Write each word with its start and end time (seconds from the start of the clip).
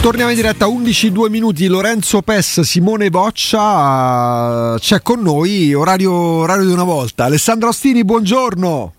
Torniamo 0.00 0.30
in 0.30 0.36
diretta 0.36 0.66
11-2 0.66 1.30
minuti. 1.30 1.66
Lorenzo 1.66 2.22
Pes, 2.22 2.60
Simone 2.62 3.08
Boccia 3.10 4.76
c'è 4.78 5.00
con 5.00 5.20
noi. 5.20 5.72
Orario, 5.74 6.12
orario 6.12 6.66
di 6.66 6.72
una 6.72 6.82
volta. 6.84 7.24
Alessandro 7.24 7.68
Ostini, 7.68 8.04
buongiorno. 8.04 8.92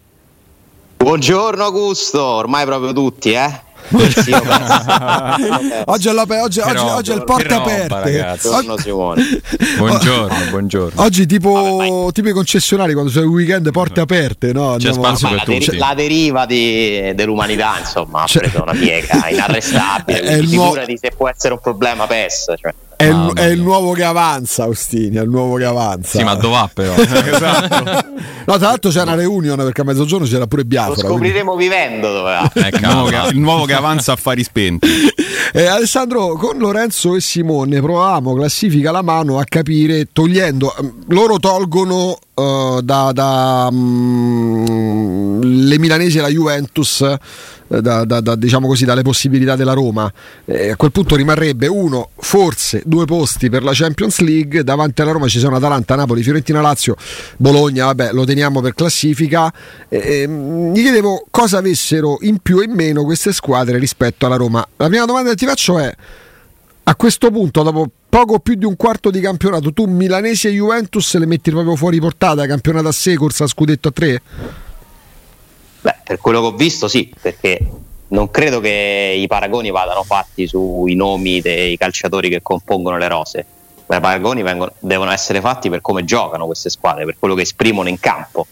Buongiorno 0.98 1.64
Augusto, 1.64 2.24
ormai 2.24 2.66
proprio 2.66 2.94
tutti, 2.94 3.32
eh? 3.32 3.62
oggi, 5.86 6.08
è 6.08 6.12
oggi, 6.42 6.60
oggi, 6.60 6.60
oggi 6.60 7.12
è 7.12 7.14
il 7.14 7.24
porte 7.24 7.54
aperte. 7.54 8.38
Buongiorno, 8.42 8.76
buongiorno, 9.78 10.38
buongiorno. 10.50 11.02
Oggi 11.02 11.28
tipo, 11.28 12.10
tipo 12.12 12.30
i 12.30 12.32
concessionari 12.32 12.94
quando 12.94 13.12
c'è 13.12 13.20
il 13.20 13.28
weekend 13.28 13.70
porte 13.72 14.02
aperte, 14.02 14.52
no? 14.52 14.78
C'è 14.80 14.94
spazio 14.94 15.28
per 15.28 15.38
la, 15.38 15.44
tutti. 15.44 15.78
la 15.78 15.94
deriva 15.96 16.46
di, 16.48 17.14
dell'umanità, 17.14 17.76
insomma, 17.80 18.24
ha 18.24 18.28
preso 18.32 18.64
una 18.64 18.74
piega 18.74 19.28
inarrestabile. 19.30 20.22
È 20.22 20.34
il 20.34 20.48
figurati 20.48 20.76
nuovo... 20.76 21.00
se 21.00 21.12
può 21.16 21.30
essere 21.30 21.54
un 21.54 21.60
problema 21.62 22.08
PES. 22.08 22.54
Cioè. 22.60 22.74
È, 23.04 23.10
il, 23.10 23.32
è, 23.36 23.46
il, 23.46 23.62
nuovo 23.62 23.92
che 23.94 24.04
avanza, 24.04 24.64
Austini. 24.64 25.18
È 25.18 25.22
il 25.22 25.30
nuovo 25.30 25.56
che 25.56 25.66
avanza. 25.66 26.18
Sì, 26.18 26.24
ma 26.24 26.36
dove 26.36 26.54
va 26.54 26.70
però? 26.74 26.96
esatto. 26.96 28.12
No, 28.46 28.58
tra 28.58 28.68
l'altro 28.68 28.92
c'è 28.92 29.02
una 29.02 29.16
reunion 29.16 29.58
perché 29.58 29.82
a 29.82 29.84
mezzogiorno 29.84 30.26
c'era 30.26 30.48
pure 30.48 30.66
Biafra. 30.66 31.04
Lo 31.04 31.10
scopriremo 31.10 31.54
quindi... 31.54 31.74
vivendo 31.76 32.12
dove 32.12 32.32
va. 32.32 32.52
Ecco, 32.54 32.78
il, 32.78 32.82
nuovo 32.82 33.10
che, 33.10 33.28
il 33.32 33.40
nuovo 33.40 33.66
che 33.66 33.74
avanza 33.74 34.14
affari 34.14 34.44
spenti. 34.44 34.88
Eh, 35.56 35.68
Alessandro, 35.68 36.34
con 36.34 36.58
Lorenzo 36.58 37.16
e 37.16 37.22
Simone 37.22 37.80
provavamo 37.80 38.34
classifica 38.34 38.90
la 38.90 39.04
mano 39.04 39.38
a 39.38 39.44
capire, 39.44 40.08
togliendo, 40.12 40.74
loro 41.10 41.38
tolgono 41.38 42.18
uh, 42.34 42.82
da, 42.82 43.12
da 43.12 43.68
um, 43.72 45.40
le 45.42 45.80
milanesi 45.80 46.18
e 46.18 46.22
la 46.22 46.30
Juventus 46.30 47.02
eh, 47.02 47.82
da, 47.82 48.06
da, 48.06 48.22
da, 48.22 48.36
diciamo 48.36 48.68
così, 48.68 48.86
dalle 48.86 49.02
possibilità 49.02 49.56
della 49.56 49.74
Roma. 49.74 50.12
Eh, 50.46 50.72
a 50.72 50.76
quel 50.76 50.92
punto 50.92 51.16
rimarrebbe 51.16 51.68
uno, 51.68 52.10
forse 52.16 52.84
due 52.86 53.06
posti 53.06 53.50
per 53.50 53.64
la 53.64 53.72
Champions 53.74 54.20
League. 54.20 54.64
Davanti 54.64 55.02
alla 55.02 55.12
Roma 55.12 55.28
ci 55.28 55.40
sono 55.40 55.56
Atalanta, 55.56 55.96
Napoli, 55.96 56.22
Fiorentina, 56.22 56.62
Lazio, 56.62 56.96
Bologna. 57.38 57.86
Vabbè, 57.86 58.12
lo 58.14 58.26
teniamo 58.26 58.62
per 58.62 58.74
classifica. 58.74 59.52
Eh, 59.90 60.28
gli 60.28 60.82
chiedevo 60.82 61.26
cosa 61.32 61.58
avessero 61.58 62.18
in 62.22 62.38
più 62.40 62.60
e 62.60 62.66
in 62.66 62.72
meno 62.72 63.04
queste 63.04 63.34
squadre 63.34 63.78
rispetto 63.78 64.26
alla 64.26 64.36
Roma. 64.36 64.66
La 64.78 64.88
prima 64.88 65.06
domanda 65.06 65.32
che 65.32 65.36
ti 65.36 65.46
faccio 65.46 65.80
è: 65.80 65.94
a 66.84 66.96
questo 66.96 67.32
punto, 67.32 67.64
dopo 67.64 67.90
poco 68.14 68.38
più 68.38 68.54
di 68.54 68.66
un 68.66 68.76
quarto 68.76 69.10
di 69.10 69.20
campionato, 69.20 69.74
tu 69.74 69.86
Milanesi 69.86 70.48
e 70.48 70.52
Juventus 70.52 71.18
le 71.18 71.26
metti 71.26 71.50
proprio 71.50 71.76
fuori 71.76 72.00
portata, 72.00 72.46
campionato 72.46 72.88
a 72.88 72.92
6, 72.92 73.16
corsa 73.16 73.46
a 73.46 73.48
scudetto 73.48 73.88
a 73.88 73.92
3? 73.92 74.22
Beh, 75.82 75.96
per 76.04 76.20
quello 76.20 76.42
che 76.42 76.46
ho 76.46 76.52
visto 76.52 76.88
sì, 76.88 77.12
perché 77.20 77.60
non 78.10 78.30
credo 78.30 78.60
che 78.60 79.16
i 79.18 79.26
paragoni 79.26 79.72
vadano 79.72 80.04
fatti 80.04 80.46
sui 80.46 80.94
nomi 80.94 81.42
dei 81.42 81.76
calciatori 81.76 82.30
che 82.30 82.44
compongono 82.44 82.98
le 82.98 83.08
rose, 83.08 83.46
ma 83.88 83.98
i 83.98 84.00
paragoni 84.00 84.44
vengono, 84.44 84.74
devono 84.78 85.10
essere 85.10 85.42
fatti 85.42 85.72
per 85.72 85.82
come 85.82 86.06
giocano 86.06 86.46
queste 86.46 86.70
squadre, 86.70 87.06
per 87.06 87.16
quello 87.18 87.34
che 87.34 87.42
esprimono 87.42 87.90
in 87.90 88.00
campo. 88.00 88.46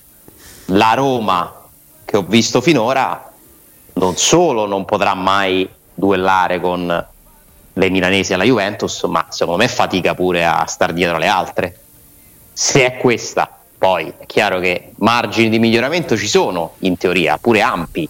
La 0.70 0.96
Roma 0.96 1.68
che 2.04 2.18
ho 2.18 2.24
visto 2.24 2.62
finora 2.62 3.32
non 3.94 4.18
solo 4.18 4.66
non 4.66 4.86
potrà 4.86 5.14
mai 5.14 5.70
duellare 5.94 6.60
con 6.60 7.10
le 7.74 7.90
milanesi 7.90 8.34
alla 8.34 8.44
Juventus, 8.44 9.04
ma 9.04 9.26
secondo 9.30 9.62
me 9.62 9.68
fatica 9.68 10.14
pure 10.14 10.46
a 10.46 10.66
star 10.66 10.94
dietro 10.94 11.16
alle 11.16 11.28
altre. 11.28 11.80
Se 12.54 12.86
è 12.86 12.98
questa 12.98 13.58
poi 13.82 14.14
è 14.16 14.28
chiaro 14.28 14.60
che 14.60 14.92
margini 14.98 15.50
di 15.50 15.58
miglioramento 15.58 16.16
ci 16.16 16.28
sono, 16.28 16.74
in 16.82 16.98
teoria, 16.98 17.40
pure 17.40 17.62
ampi. 17.62 18.08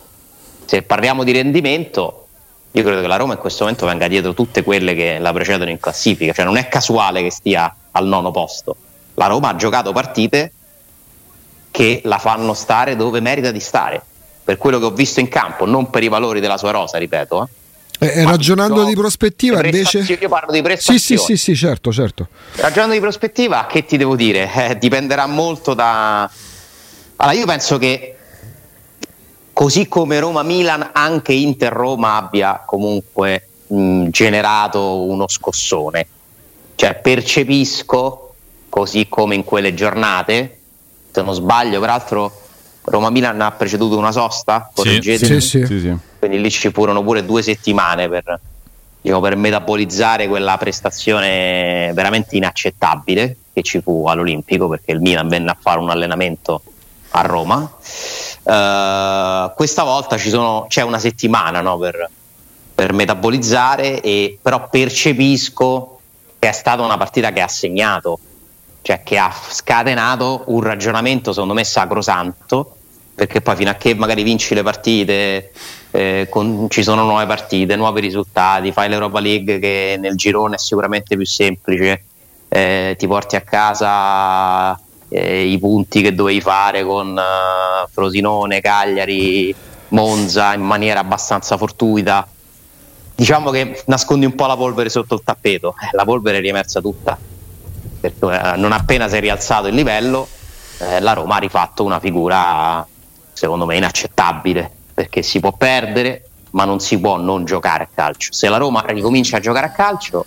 Se 0.65 0.81
parliamo 0.81 1.23
di 1.23 1.31
rendimento, 1.31 2.27
io 2.71 2.83
credo 2.83 2.99
che 2.99 3.07
la 3.07 3.15
Roma 3.15 3.35
in 3.35 3.39
questo 3.39 3.63
momento 3.63 3.85
venga 3.85 4.09
dietro 4.09 4.33
tutte 4.33 4.63
quelle 4.63 4.93
che 4.95 5.17
la 5.17 5.31
precedono 5.31 5.69
in 5.69 5.79
classifica, 5.79 6.33
cioè 6.33 6.43
non 6.43 6.57
è 6.57 6.67
casuale 6.67 7.21
che 7.21 7.31
stia 7.31 7.73
al 7.91 8.05
nono 8.05 8.31
posto. 8.31 8.75
La 9.13 9.27
Roma 9.27 9.47
ha 9.47 9.55
giocato 9.55 9.93
partite 9.93 10.51
che 11.71 12.01
la 12.03 12.17
fanno 12.17 12.53
stare 12.53 12.97
dove 12.97 13.21
merita 13.21 13.51
di 13.51 13.61
stare, 13.61 14.03
per 14.43 14.57
quello 14.57 14.77
che 14.77 14.83
ho 14.83 14.91
visto 14.91 15.21
in 15.21 15.29
campo, 15.29 15.65
non 15.65 15.89
per 15.89 16.03
i 16.03 16.09
valori 16.09 16.41
della 16.41 16.57
sua 16.57 16.71
rosa, 16.71 16.97
ripeto. 16.97 17.43
Eh 17.43 17.60
eh, 18.07 18.23
ragionando 18.23 18.83
di 18.83 18.95
prospettiva 18.95 19.63
invece... 19.63 19.99
Io 19.99 20.27
parlo 20.27 20.51
di 20.51 20.63
prestazioni. 20.63 20.99
Sì, 20.99 21.17
sì, 21.17 21.37
sì, 21.37 21.37
sì, 21.37 21.55
certo, 21.55 21.91
certo. 21.91 22.27
Ragionando 22.55 22.95
di 22.95 22.99
prospettiva, 22.99 23.67
che 23.69 23.85
ti 23.85 23.95
devo 23.95 24.15
dire? 24.15 24.51
Eh, 24.51 24.77
dipenderà 24.77 25.27
molto 25.27 25.75
da... 25.75 26.29
Allora, 27.17 27.37
io 27.37 27.45
penso 27.45 27.77
che 27.77 28.15
così 29.53 29.87
come 29.87 30.19
Roma-Milan, 30.19 30.89
anche 30.93 31.33
Inter-Roma 31.33 32.15
abbia 32.15 32.63
comunque 32.65 33.47
mh, 33.67 34.07
generato 34.07 35.03
uno 35.03 35.27
scossone. 35.27 36.07
Cioè, 36.73 36.95
percepisco, 36.95 38.33
così 38.67 39.07
come 39.07 39.35
in 39.35 39.43
quelle 39.43 39.75
giornate, 39.75 40.57
se 41.11 41.21
non 41.21 41.35
sbaglio, 41.35 41.79
peraltro 41.79 42.40
Roma-Milan 42.83 43.39
ha 43.41 43.51
preceduto 43.51 43.97
una 43.97 44.11
sosta? 44.11 44.69
Correggetemi. 44.73 45.39
Sì, 45.39 45.65
sì, 45.65 45.79
sì. 45.79 45.95
Quindi 46.19 46.41
lì 46.41 46.49
ci 46.49 46.71
furono 46.71 47.03
pure 47.03 47.23
due 47.25 47.41
settimane 47.41 48.09
per, 48.09 48.39
diciamo, 49.01 49.21
per 49.21 49.35
metabolizzare 49.35 50.27
quella 50.27 50.57
prestazione 50.57 51.91
veramente 51.93 52.35
inaccettabile 52.35 53.37
che 53.53 53.61
ci 53.63 53.81
fu 53.81 54.05
all'Olimpico 54.07 54.67
perché 54.67 54.91
il 54.91 55.01
Milan 55.01 55.27
venne 55.27 55.51
a 55.51 55.57
fare 55.59 55.79
un 55.79 55.89
allenamento 55.89 56.61
a 57.11 57.21
Roma. 57.21 57.57
Uh, 58.43 59.53
questa 59.55 59.83
volta 59.83 60.17
sono, 60.17 60.65
c'è 60.67 60.81
una 60.81 60.99
settimana 60.99 61.61
no, 61.61 61.77
per, 61.77 62.09
per, 62.73 62.93
metabolizzare, 62.93 64.01
e, 64.01 64.37
però 64.41 64.69
percepisco 64.69 65.99
che 66.39 66.49
è 66.49 66.53
stata 66.53 66.81
una 66.81 66.97
partita 66.97 67.31
che 67.31 67.41
ha 67.41 67.47
segnato 67.47 68.19
cioè 68.81 69.01
che 69.03 69.17
ha 69.17 69.31
scatenato 69.31 70.43
un 70.47 70.61
ragionamento 70.61 71.33
secondo 71.33 71.53
me 71.53 71.63
sacrosanto 71.63 72.75
perché 73.13 73.41
poi 73.41 73.55
fino 73.55 73.69
a 73.69 73.75
che 73.75 73.93
magari 73.93 74.23
vinci 74.23 74.55
le 74.55 74.63
partite 74.63 75.51
eh, 75.91 76.27
con, 76.29 76.67
ci 76.69 76.83
sono 76.83 77.03
nuove 77.03 77.25
partite, 77.25 77.75
nuovi 77.75 78.01
risultati, 78.01 78.71
fai 78.71 78.89
l'Europa 78.89 79.19
League 79.19 79.59
che 79.59 79.97
nel 79.99 80.15
girone 80.15 80.55
è 80.55 80.57
sicuramente 80.57 81.15
più 81.15 81.25
semplice, 81.25 82.03
eh, 82.47 82.95
ti 82.97 83.07
porti 83.07 83.35
a 83.35 83.41
casa 83.41 84.79
eh, 85.09 85.43
i 85.43 85.59
punti 85.59 86.01
che 86.01 86.15
dovevi 86.15 86.41
fare 86.41 86.83
con 86.83 87.09
uh, 87.09 87.87
Frosinone, 87.91 88.61
Cagliari, 88.61 89.53
Monza 89.89 90.53
in 90.53 90.61
maniera 90.61 91.01
abbastanza 91.01 91.57
fortuita. 91.57 92.25
Diciamo 93.13 93.51
che 93.51 93.83
nascondi 93.85 94.25
un 94.25 94.33
po' 94.33 94.47
la 94.47 94.55
polvere 94.55 94.89
sotto 94.89 95.15
il 95.15 95.21
tappeto, 95.23 95.75
eh, 95.79 95.89
la 95.91 96.05
polvere 96.05 96.37
è 96.37 96.41
riemersa 96.41 96.81
tutta 96.81 97.17
perché 98.01 98.57
non 98.57 98.71
appena 98.71 99.07
si 99.07 99.15
è 99.15 99.19
rialzato 99.19 99.67
il 99.67 99.75
livello, 99.75 100.27
eh, 100.79 100.99
la 100.99 101.13
Roma 101.13 101.35
ha 101.35 101.39
rifatto 101.39 101.83
una 101.83 101.99
figura 101.99 102.85
secondo 103.31 103.65
me 103.65 103.77
inaccettabile, 103.77 104.69
perché 104.93 105.21
si 105.21 105.39
può 105.39 105.53
perdere, 105.53 106.25
ma 106.51 106.65
non 106.65 106.79
si 106.79 106.99
può 106.99 107.17
non 107.17 107.45
giocare 107.45 107.83
a 107.83 107.89
calcio. 107.93 108.33
Se 108.33 108.49
la 108.49 108.57
Roma 108.57 108.83
ricomincia 108.87 109.37
a 109.37 109.39
giocare 109.39 109.67
a 109.67 109.71
calcio, 109.71 110.25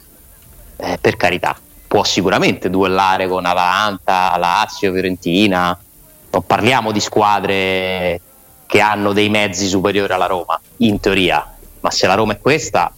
eh, 0.76 0.99
per 1.00 1.17
carità, 1.17 1.56
può 1.87 2.03
sicuramente 2.05 2.71
duellare 2.71 3.29
con 3.29 3.44
Atalanta, 3.44 4.37
Lazio, 4.37 4.93
Fiorentina, 4.93 5.79
non 6.31 6.47
parliamo 6.47 6.91
di 6.91 7.00
squadre 7.00 8.21
che 8.67 8.81
hanno 8.81 9.12
dei 9.12 9.29
mezzi 9.29 9.67
superiori 9.69 10.12
alla 10.12 10.26
Roma, 10.26 10.61
in 10.79 10.99
teoria, 10.99 11.55
ma 11.81 11.91
se 11.91 12.06
la 12.06 12.15
Roma 12.15 12.32
è 12.32 12.38
questa, 12.41 12.93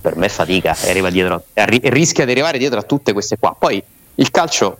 per 0.00 0.16
me 0.16 0.28
fatica 0.28 0.76
e 0.82 0.90
arriva 0.90 1.10
dietro, 1.10 1.44
rischia 1.54 2.24
di 2.24 2.32
arrivare 2.32 2.58
dietro 2.58 2.80
a 2.80 2.82
tutte 2.82 3.12
queste 3.12 3.38
qua. 3.38 3.54
Poi 3.56 3.80
il 4.16 4.30
calcio 4.30 4.78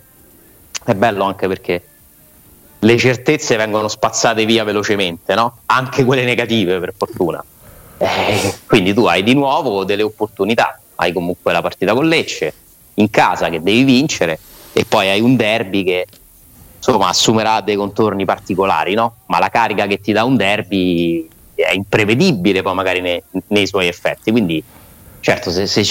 è 0.83 0.93
bello 0.93 1.23
anche 1.23 1.47
perché 1.47 1.83
le 2.79 2.97
certezze 2.97 3.55
vengono 3.57 3.87
spazzate 3.87 4.45
via 4.45 4.63
velocemente, 4.63 5.35
no? 5.35 5.57
anche 5.67 6.03
quelle 6.03 6.23
negative 6.23 6.79
per 6.79 6.93
fortuna. 6.97 7.43
Eh, 7.97 8.55
quindi 8.65 8.93
tu 8.93 9.05
hai 9.05 9.21
di 9.21 9.35
nuovo 9.35 9.83
delle 9.83 10.01
opportunità, 10.01 10.79
hai 10.95 11.13
comunque 11.13 11.51
la 11.51 11.61
partita 11.61 11.93
con 11.93 12.07
Lecce 12.07 12.53
in 12.95 13.09
casa 13.11 13.49
che 13.49 13.61
devi 13.61 13.83
vincere 13.83 14.39
e 14.73 14.85
poi 14.85 15.09
hai 15.09 15.21
un 15.21 15.35
derby 15.35 15.83
che 15.83 16.07
insomma 16.77 17.09
assumerà 17.09 17.61
dei 17.61 17.75
contorni 17.75 18.25
particolari, 18.25 18.95
no? 18.95 19.17
ma 19.27 19.37
la 19.37 19.49
carica 19.49 19.85
che 19.85 19.99
ti 19.99 20.11
dà 20.11 20.23
un 20.23 20.35
derby 20.35 21.27
è 21.53 21.73
imprevedibile 21.73 22.63
poi 22.63 22.73
magari 22.73 23.01
nei, 23.01 23.21
nei 23.47 23.67
suoi 23.67 23.87
effetti, 23.87 24.31
quindi 24.31 24.63
certo 25.19 25.51
se, 25.51 25.67
se, 25.67 25.83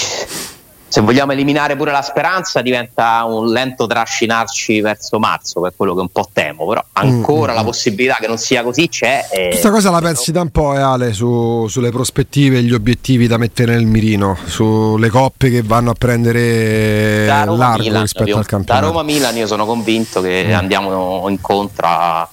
se 0.90 1.00
vogliamo 1.02 1.30
eliminare 1.30 1.76
pure 1.76 1.92
la 1.92 2.02
speranza 2.02 2.62
diventa 2.62 3.22
un 3.24 3.46
lento 3.46 3.86
trascinarci 3.86 4.80
verso 4.80 5.20
marzo, 5.20 5.60
per 5.60 5.72
quello 5.76 5.94
che 5.94 6.00
un 6.00 6.08
po' 6.08 6.28
temo, 6.32 6.66
però 6.66 6.84
ancora 6.94 7.52
mm. 7.52 7.54
la 7.54 7.62
possibilità 7.62 8.16
che 8.18 8.26
non 8.26 8.38
sia 8.38 8.64
così 8.64 8.88
c'è. 8.88 9.28
E... 9.30 9.48
Questa 9.50 9.70
cosa 9.70 9.90
la 9.90 10.00
pensi 10.00 10.32
da 10.32 10.40
un 10.40 10.50
po', 10.50 10.74
eh, 10.74 10.80
Ale, 10.80 11.12
su, 11.12 11.68
sulle 11.68 11.90
prospettive 11.90 12.58
e 12.58 12.62
gli 12.62 12.72
obiettivi 12.72 13.28
da 13.28 13.36
mettere 13.36 13.74
nel 13.74 13.86
mirino, 13.86 14.36
sulle 14.46 15.10
coppe 15.10 15.48
che 15.48 15.62
vanno 15.62 15.90
a 15.90 15.94
prendere 15.94 17.24
largo 17.26 17.54
Milan, 17.54 18.02
rispetto 18.02 18.36
al 18.36 18.46
campionato. 18.46 18.86
Da 18.86 18.92
Roma-Milan 18.92 19.36
io 19.36 19.46
sono 19.46 19.66
convinto 19.66 20.20
che 20.20 20.46
mm. 20.48 20.54
andiamo 20.54 21.24
incontro 21.28 21.86
a, 21.86 22.28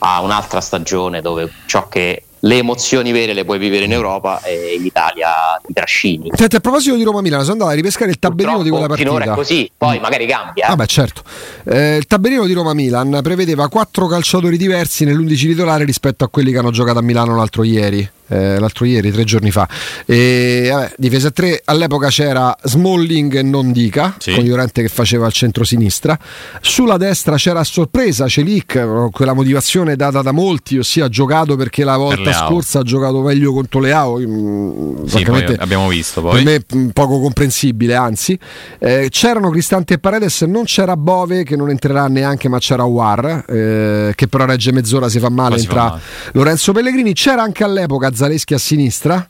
a 0.00 0.20
un'altra 0.20 0.60
stagione 0.60 1.22
dove 1.22 1.50
ciò 1.64 1.88
che 1.88 2.24
le 2.44 2.56
emozioni 2.56 3.12
vere 3.12 3.34
le 3.34 3.44
puoi 3.44 3.58
vivere 3.58 3.84
in 3.84 3.92
Europa 3.92 4.40
e 4.42 4.74
in 4.76 4.84
Italia 4.84 5.30
ti 5.64 5.72
trascini. 5.72 6.30
Senti, 6.34 6.56
a 6.56 6.60
proposito 6.60 6.96
di 6.96 7.02
Roma-Milano, 7.02 7.42
sono 7.42 7.54
andato 7.54 7.70
a 7.70 7.74
ripescare 7.74 8.10
il 8.10 8.18
tabellino 8.18 8.56
Purtroppo, 8.56 8.64
di 8.64 8.70
quella 8.70 8.86
partita. 8.86 9.08
Finora 9.08 9.32
è 9.32 9.36
così, 9.36 9.70
poi 9.76 10.00
magari 10.00 10.26
cambia. 10.26 10.66
Ah, 10.66 10.86
certo. 10.86 11.22
Eh, 11.64 11.96
il 11.96 12.06
tabellino 12.06 12.46
di 12.46 12.52
Roma-Milan 12.52 13.20
prevedeva 13.22 13.68
quattro 13.68 14.06
calciatori 14.06 14.56
diversi 14.56 15.04
nell'11 15.04 15.36
titolare 15.36 15.84
rispetto 15.84 16.24
a 16.24 16.28
quelli 16.28 16.50
che 16.50 16.58
hanno 16.58 16.70
giocato 16.70 16.98
a 16.98 17.02
Milano 17.02 17.36
l'altro 17.36 17.62
ieri 17.62 18.08
eh, 18.32 18.58
l'altro 18.58 18.84
ieri, 18.84 19.10
tre 19.12 19.24
giorni 19.24 19.50
fa. 19.50 19.68
E, 20.06 20.68
vabbè, 20.72 20.94
difesa 20.96 21.30
3 21.30 21.62
all'epoca 21.64 22.08
c'era 22.08 22.56
Smalling 22.62 23.36
e 23.36 23.42
non 23.42 23.72
Dica, 23.72 24.14
sì. 24.18 24.34
con 24.34 24.44
Llorente 24.44 24.82
che 24.82 24.88
faceva 24.88 25.26
il 25.26 25.32
centro-sinistra. 25.32 26.18
Sulla 26.60 26.96
destra 26.96 27.36
c'era 27.36 27.60
a 27.60 27.64
sorpresa 27.64 28.28
Celic, 28.28 29.10
quella 29.10 29.34
motivazione 29.34 29.96
data 29.96 30.22
da 30.22 30.32
molti, 30.32 30.78
ossia 30.78 31.06
ha 31.06 31.08
giocato 31.08 31.56
perché 31.56 31.84
la 31.84 31.96
volta 31.96 32.22
per 32.22 32.34
scorsa 32.34 32.80
ha 32.80 32.82
giocato 32.82 33.20
meglio 33.20 33.52
contro 33.52 33.80
Leao. 33.80 34.18
Mm, 34.18 35.04
sì, 35.04 35.24
abbiamo 35.58 35.88
visto 35.88 36.20
poi. 36.20 36.42
Per 36.42 36.44
me 36.44 36.80
mm, 36.80 36.88
poco 36.90 37.20
comprensibile, 37.20 37.94
anzi. 37.94 38.38
Eh, 38.78 39.08
c'erano 39.10 39.50
Cristante 39.50 39.94
e 39.94 39.98
Paredes, 39.98 40.42
non 40.42 40.64
c'era 40.64 40.96
Bove 40.96 41.44
che 41.44 41.56
non 41.56 41.70
entrerà 41.70 42.06
neanche, 42.08 42.48
ma 42.48 42.58
c'era 42.58 42.84
War, 42.84 43.44
eh, 43.46 44.12
che 44.14 44.28
però 44.28 44.44
regge 44.44 44.72
mezz'ora, 44.72 45.08
si 45.08 45.18
fa 45.18 45.28
male, 45.28 45.56
entra 45.56 45.74
fa 45.74 45.88
male. 45.88 46.00
Lorenzo 46.32 46.72
Pellegrini. 46.72 47.12
C'era 47.12 47.42
anche 47.42 47.64
all'epoca 47.64 48.10
Zaleschi 48.22 48.54
a 48.54 48.58
sinistra. 48.58 49.26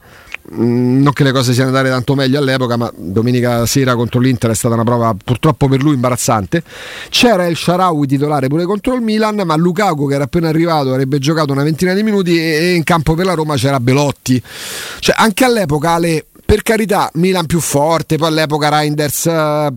Mm, 0.54 1.00
non 1.02 1.12
che 1.12 1.22
le 1.22 1.32
cose 1.32 1.54
siano 1.54 1.68
andate 1.68 1.88
tanto 1.88 2.14
meglio 2.14 2.38
all'epoca, 2.38 2.76
ma 2.76 2.92
domenica 2.94 3.64
sera 3.64 3.94
contro 3.94 4.20
l'Inter 4.20 4.50
è 4.50 4.54
stata 4.54 4.74
una 4.74 4.84
prova 4.84 5.16
purtroppo 5.22 5.66
per 5.66 5.82
lui 5.82 5.94
imbarazzante. 5.94 6.62
C'era 7.08 7.46
il 7.46 7.56
Sharawi 7.56 8.06
titolare 8.06 8.48
pure 8.48 8.64
contro 8.64 8.94
il 8.94 9.00
Milan, 9.00 9.40
ma 9.46 9.56
Lukaku 9.56 10.08
che 10.08 10.14
era 10.14 10.24
appena 10.24 10.48
arrivato 10.48 10.90
avrebbe 10.90 11.18
giocato 11.18 11.52
una 11.52 11.62
ventina 11.62 11.94
di 11.94 12.02
minuti 12.02 12.38
e 12.38 12.74
in 12.74 12.82
campo 12.82 13.14
per 13.14 13.24
la 13.24 13.34
Roma 13.34 13.54
c'era 13.54 13.80
Belotti. 13.80 14.42
Cioè, 14.98 15.14
anche 15.16 15.44
all'epoca 15.44 15.96
le 15.98 16.26
per 16.52 16.62
carità, 16.62 17.08
Milan 17.14 17.46
più 17.46 17.60
forte, 17.60 18.18
poi 18.18 18.28
all'epoca 18.28 18.68
Reinders, 18.68 19.26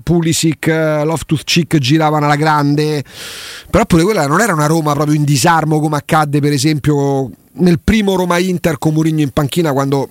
Pulisic, 0.03 0.67
Loftus 0.67 1.43
Cheek 1.45 1.77
giravano 1.77 2.25
alla 2.25 2.35
grande, 2.35 3.01
però 3.69 3.85
pure 3.85 4.03
quella 4.03 4.27
non 4.27 4.41
era 4.41 4.51
una 4.51 4.65
Roma 4.65 4.91
proprio 4.91 5.15
in 5.15 5.23
disarmo 5.23 5.79
come 5.79 5.95
accadde 5.95 6.41
per 6.41 6.51
esempio 6.51 7.31
nel 7.53 7.79
primo 7.81 8.17
Roma-Inter 8.17 8.77
con 8.77 8.91
Murigno 8.91 9.21
in 9.21 9.29
panchina 9.29 9.71
quando 9.71 10.09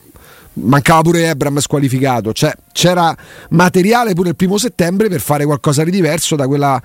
mancava 0.55 1.03
pure 1.03 1.29
Ebram 1.29 1.59
squalificato, 1.59 2.33
cioè 2.33 2.55
c'era 2.73 3.15
materiale 3.51 4.15
pure 4.15 4.31
il 4.31 4.37
primo 4.37 4.57
settembre 4.57 5.11
per 5.11 5.21
fare 5.21 5.45
qualcosa 5.45 5.85
di 5.85 5.91
diverso 5.91 6.35
da 6.35 6.47
quel 6.47 6.81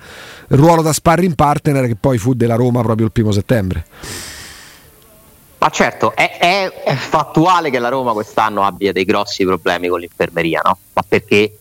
ruolo 0.48 0.82
da 0.82 0.92
sparring 0.92 1.34
partner 1.34 1.86
che 1.86 1.96
poi 1.98 2.18
fu 2.18 2.34
della 2.34 2.56
Roma 2.56 2.82
proprio 2.82 3.06
il 3.06 3.12
primo 3.12 3.32
settembre. 3.32 3.86
Ma 5.60 5.68
certo, 5.68 6.16
è, 6.16 6.38
è, 6.38 6.72
è 6.84 6.94
fattuale 6.94 7.68
che 7.68 7.78
la 7.78 7.90
Roma 7.90 8.14
quest'anno 8.14 8.64
abbia 8.64 8.92
dei 8.92 9.04
grossi 9.04 9.44
problemi 9.44 9.88
con 9.88 10.00
l'infermeria, 10.00 10.62
no? 10.64 10.78
Ma 10.94 11.04
perché 11.06 11.58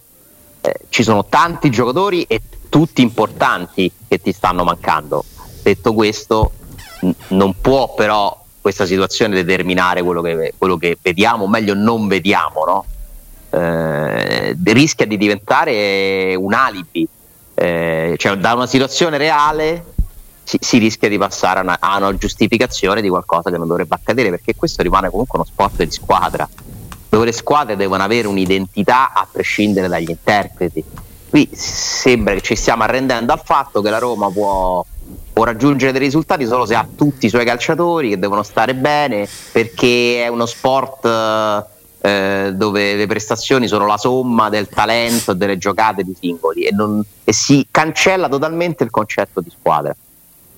eh, 0.62 0.76
ci 0.88 1.04
sono 1.04 1.26
tanti 1.26 1.70
giocatori 1.70 2.24
e 2.24 2.40
tutti 2.70 3.02
importanti 3.02 3.92
che 4.08 4.22
ti 4.22 4.32
stanno 4.32 4.64
mancando. 4.64 5.26
Detto 5.62 5.94
questo, 5.94 6.54
n- 7.02 7.12
non 7.30 7.60
può 7.60 7.94
però 7.94 8.42
questa 8.62 8.86
situazione 8.86 9.36
determinare 9.36 10.02
quello 10.02 10.22
che, 10.22 10.54
quello 10.58 10.78
che 10.78 10.98
vediamo, 11.02 11.44
o 11.44 11.48
meglio 11.50 11.74
non 11.74 12.08
vediamo, 12.08 12.64
no? 12.64 12.86
eh, 13.50 14.56
rischia 14.64 15.06
di 15.08 15.18
diventare 15.18 16.36
un 16.36 16.54
alibi, 16.54 17.06
eh, 17.54 18.16
cioè 18.18 18.38
da 18.38 18.54
una 18.54 18.68
situazione 18.68 19.18
reale 19.18 19.84
si, 20.50 20.58
si 20.60 20.78
rischia 20.80 21.08
di 21.10 21.20
passare 21.20 21.60
a 21.60 21.62
una, 21.62 21.78
a 21.80 21.98
una, 21.98 22.16
giustificazione 22.16 23.02
di 23.02 23.10
qualcosa 23.10 23.52
che 23.52 23.58
non 23.58 23.68
dovrebbe 23.68 23.94
accadere, 23.94 24.32
perché 24.32 24.56
questo 24.56 24.82
rimane 24.82 25.12
comunque 25.12 25.38
uno 25.38 25.48
sport 25.48 25.84
di 25.84 25.92
squadra, 25.92 26.50
dove 27.08 27.26
le 27.26 27.32
squadre 27.32 27.76
devono 27.76 28.02
avere 28.02 28.28
un'identità 28.28 29.14
a 29.14 29.28
prescindere 29.32 29.88
dagli 29.88 30.10
interpreti. 30.10 30.84
Qui 31.30 31.48
sembra 31.54 32.34
che 32.34 32.42
ci 32.42 32.56
stiamo 32.56 32.82
arrendendo 32.82 33.32
al 33.32 33.42
fatto 33.44 33.82
che 33.82 33.92
la 33.92 34.00
Roma 34.00 34.32
può 34.32 34.84
può 35.32 35.44
raggiungere 35.44 35.92
dei 35.92 36.02
risultati 36.02 36.46
solo 36.46 36.66
se 36.66 36.76
ha 36.76 36.88
tutti 36.96 37.28
i 37.28 37.30
suoi 37.30 37.46
calciatori 37.46 38.10
che 38.10 38.20
devono 38.20 38.44
stare 38.44 38.76
bene 38.76 39.28
perché 39.52 40.24
è 40.24 40.28
uno 40.28 40.46
sport 40.46 41.06
eh, 42.02 42.52
dove 42.54 42.96
le 42.96 43.08
prestazioni 43.08 43.68
sono 43.68 43.86
la 43.86 43.98
somma 43.98 44.50
del 44.50 44.68
talento 44.68 45.32
e 45.32 45.36
delle 45.36 45.58
giocate 45.58 46.04
di 46.04 46.16
singoli 46.20 46.64
e, 46.64 46.72
non, 46.74 47.02
e 47.24 47.34
si 47.34 47.66
cancella 47.72 48.28
totalmente 48.28 48.84
il 48.84 48.90
concetto 48.90 49.40
di 49.40 49.50
squadra. 49.50 49.96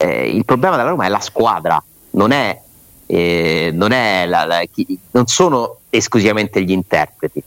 Eh, 0.02 0.30
il 0.30 0.46
problema 0.46 0.78
della 0.78 0.90
Roma 0.90 1.06
è 1.06 1.10
la 1.10 1.20
squadra, 1.20 1.82
non, 2.12 2.32
è, 2.32 2.60
eh, 3.06 3.70
non, 3.72 3.92
è 3.92 4.26
la, 4.26 4.46
la, 4.46 4.64
chi, 4.72 4.98
non 5.12 5.28
sono 5.28 5.78
esclusivamente 5.92 6.64
gli 6.64 6.72
interpreti. 6.72 7.44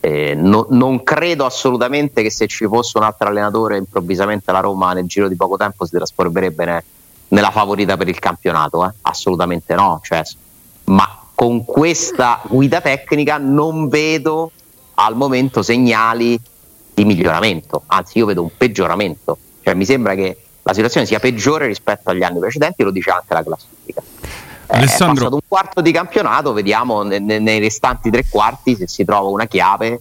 Eh, 0.00 0.34
no, 0.34 0.66
non 0.70 1.04
credo 1.04 1.44
assolutamente 1.44 2.22
che 2.22 2.30
se 2.30 2.48
ci 2.48 2.66
fosse 2.66 2.98
un 2.98 3.04
altro 3.04 3.28
allenatore 3.28 3.76
improvvisamente 3.76 4.50
la 4.50 4.58
Roma 4.58 4.92
nel 4.94 5.06
giro 5.06 5.28
di 5.28 5.36
poco 5.36 5.56
tempo 5.56 5.84
si 5.84 5.92
trasformerebbe 5.92 6.64
ne, 6.64 6.84
nella 7.28 7.52
favorita 7.52 7.96
per 7.96 8.08
il 8.08 8.18
campionato, 8.18 8.84
eh? 8.84 8.90
assolutamente 9.02 9.72
no. 9.76 10.00
Cioè, 10.02 10.22
ma 10.86 11.20
con 11.36 11.64
questa 11.64 12.40
guida 12.48 12.80
tecnica 12.80 13.38
non 13.38 13.88
vedo 13.88 14.50
al 14.94 15.14
momento 15.14 15.62
segnali 15.62 16.38
di 16.94 17.04
miglioramento, 17.04 17.84
anzi 17.86 18.18
io 18.18 18.26
vedo 18.26 18.42
un 18.42 18.50
peggioramento, 18.56 19.38
cioè 19.62 19.74
mi 19.74 19.84
sembra 19.84 20.16
che 20.16 20.36
la 20.62 20.72
situazione 20.72 21.06
sia 21.06 21.18
peggiore 21.18 21.66
rispetto 21.66 22.10
agli 22.10 22.22
anni 22.22 22.38
precedenti, 22.38 22.82
lo 22.82 22.90
dice 22.90 23.10
anche 23.10 23.34
la 23.34 23.42
classifica. 23.42 24.02
Alessandro... 24.66 25.12
È 25.12 25.16
passato 25.16 25.34
un 25.34 25.40
quarto 25.46 25.80
di 25.80 25.92
campionato, 25.92 26.52
vediamo 26.52 27.02
ne, 27.02 27.18
ne, 27.18 27.38
nei 27.38 27.58
restanti 27.58 28.10
tre 28.10 28.24
quarti 28.28 28.76
se 28.76 28.86
si 28.86 29.04
trova 29.04 29.28
una 29.28 29.46
chiave 29.46 30.00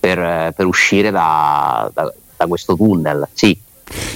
per, 0.00 0.52
per 0.52 0.66
uscire 0.66 1.10
da, 1.10 1.90
da, 1.92 2.12
da, 2.36 2.46
questo 2.46 2.74
tunnel. 2.74 3.28
Sì. 3.32 3.58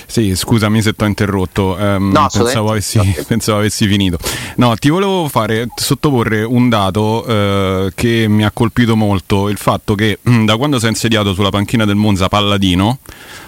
Sì, 0.07 0.35
scusami 0.37 0.83
se 0.83 0.95
ti 0.95 1.05
ho 1.05 1.07
interrotto, 1.07 1.77
um, 1.79 2.11
no, 2.11 2.29
pensavo, 2.31 2.71
avessi, 2.71 3.01
pensavo, 3.27 3.59
avessi, 3.59 3.87
finito. 3.87 4.19
No, 4.57 4.77
ti 4.77 4.89
volevo 4.89 5.29
fare 5.29 5.69
sottoporre 5.75 6.43
un 6.43 6.69
dato 6.69 7.25
uh, 7.27 7.91
che 7.95 8.27
mi 8.29 8.45
ha 8.45 8.51
colpito 8.51 8.97
molto, 8.97 9.49
il 9.49 9.59
fatto 9.59 9.95
che 9.95 10.19
da 10.23 10.57
quando 10.57 10.79
si 10.79 10.87
è 10.87 10.89
insediato 10.89 11.35
sulla 11.35 11.51
panchina 11.51 11.85
del 11.85 11.97
Monza 11.97 12.29
Palladino, 12.29 12.99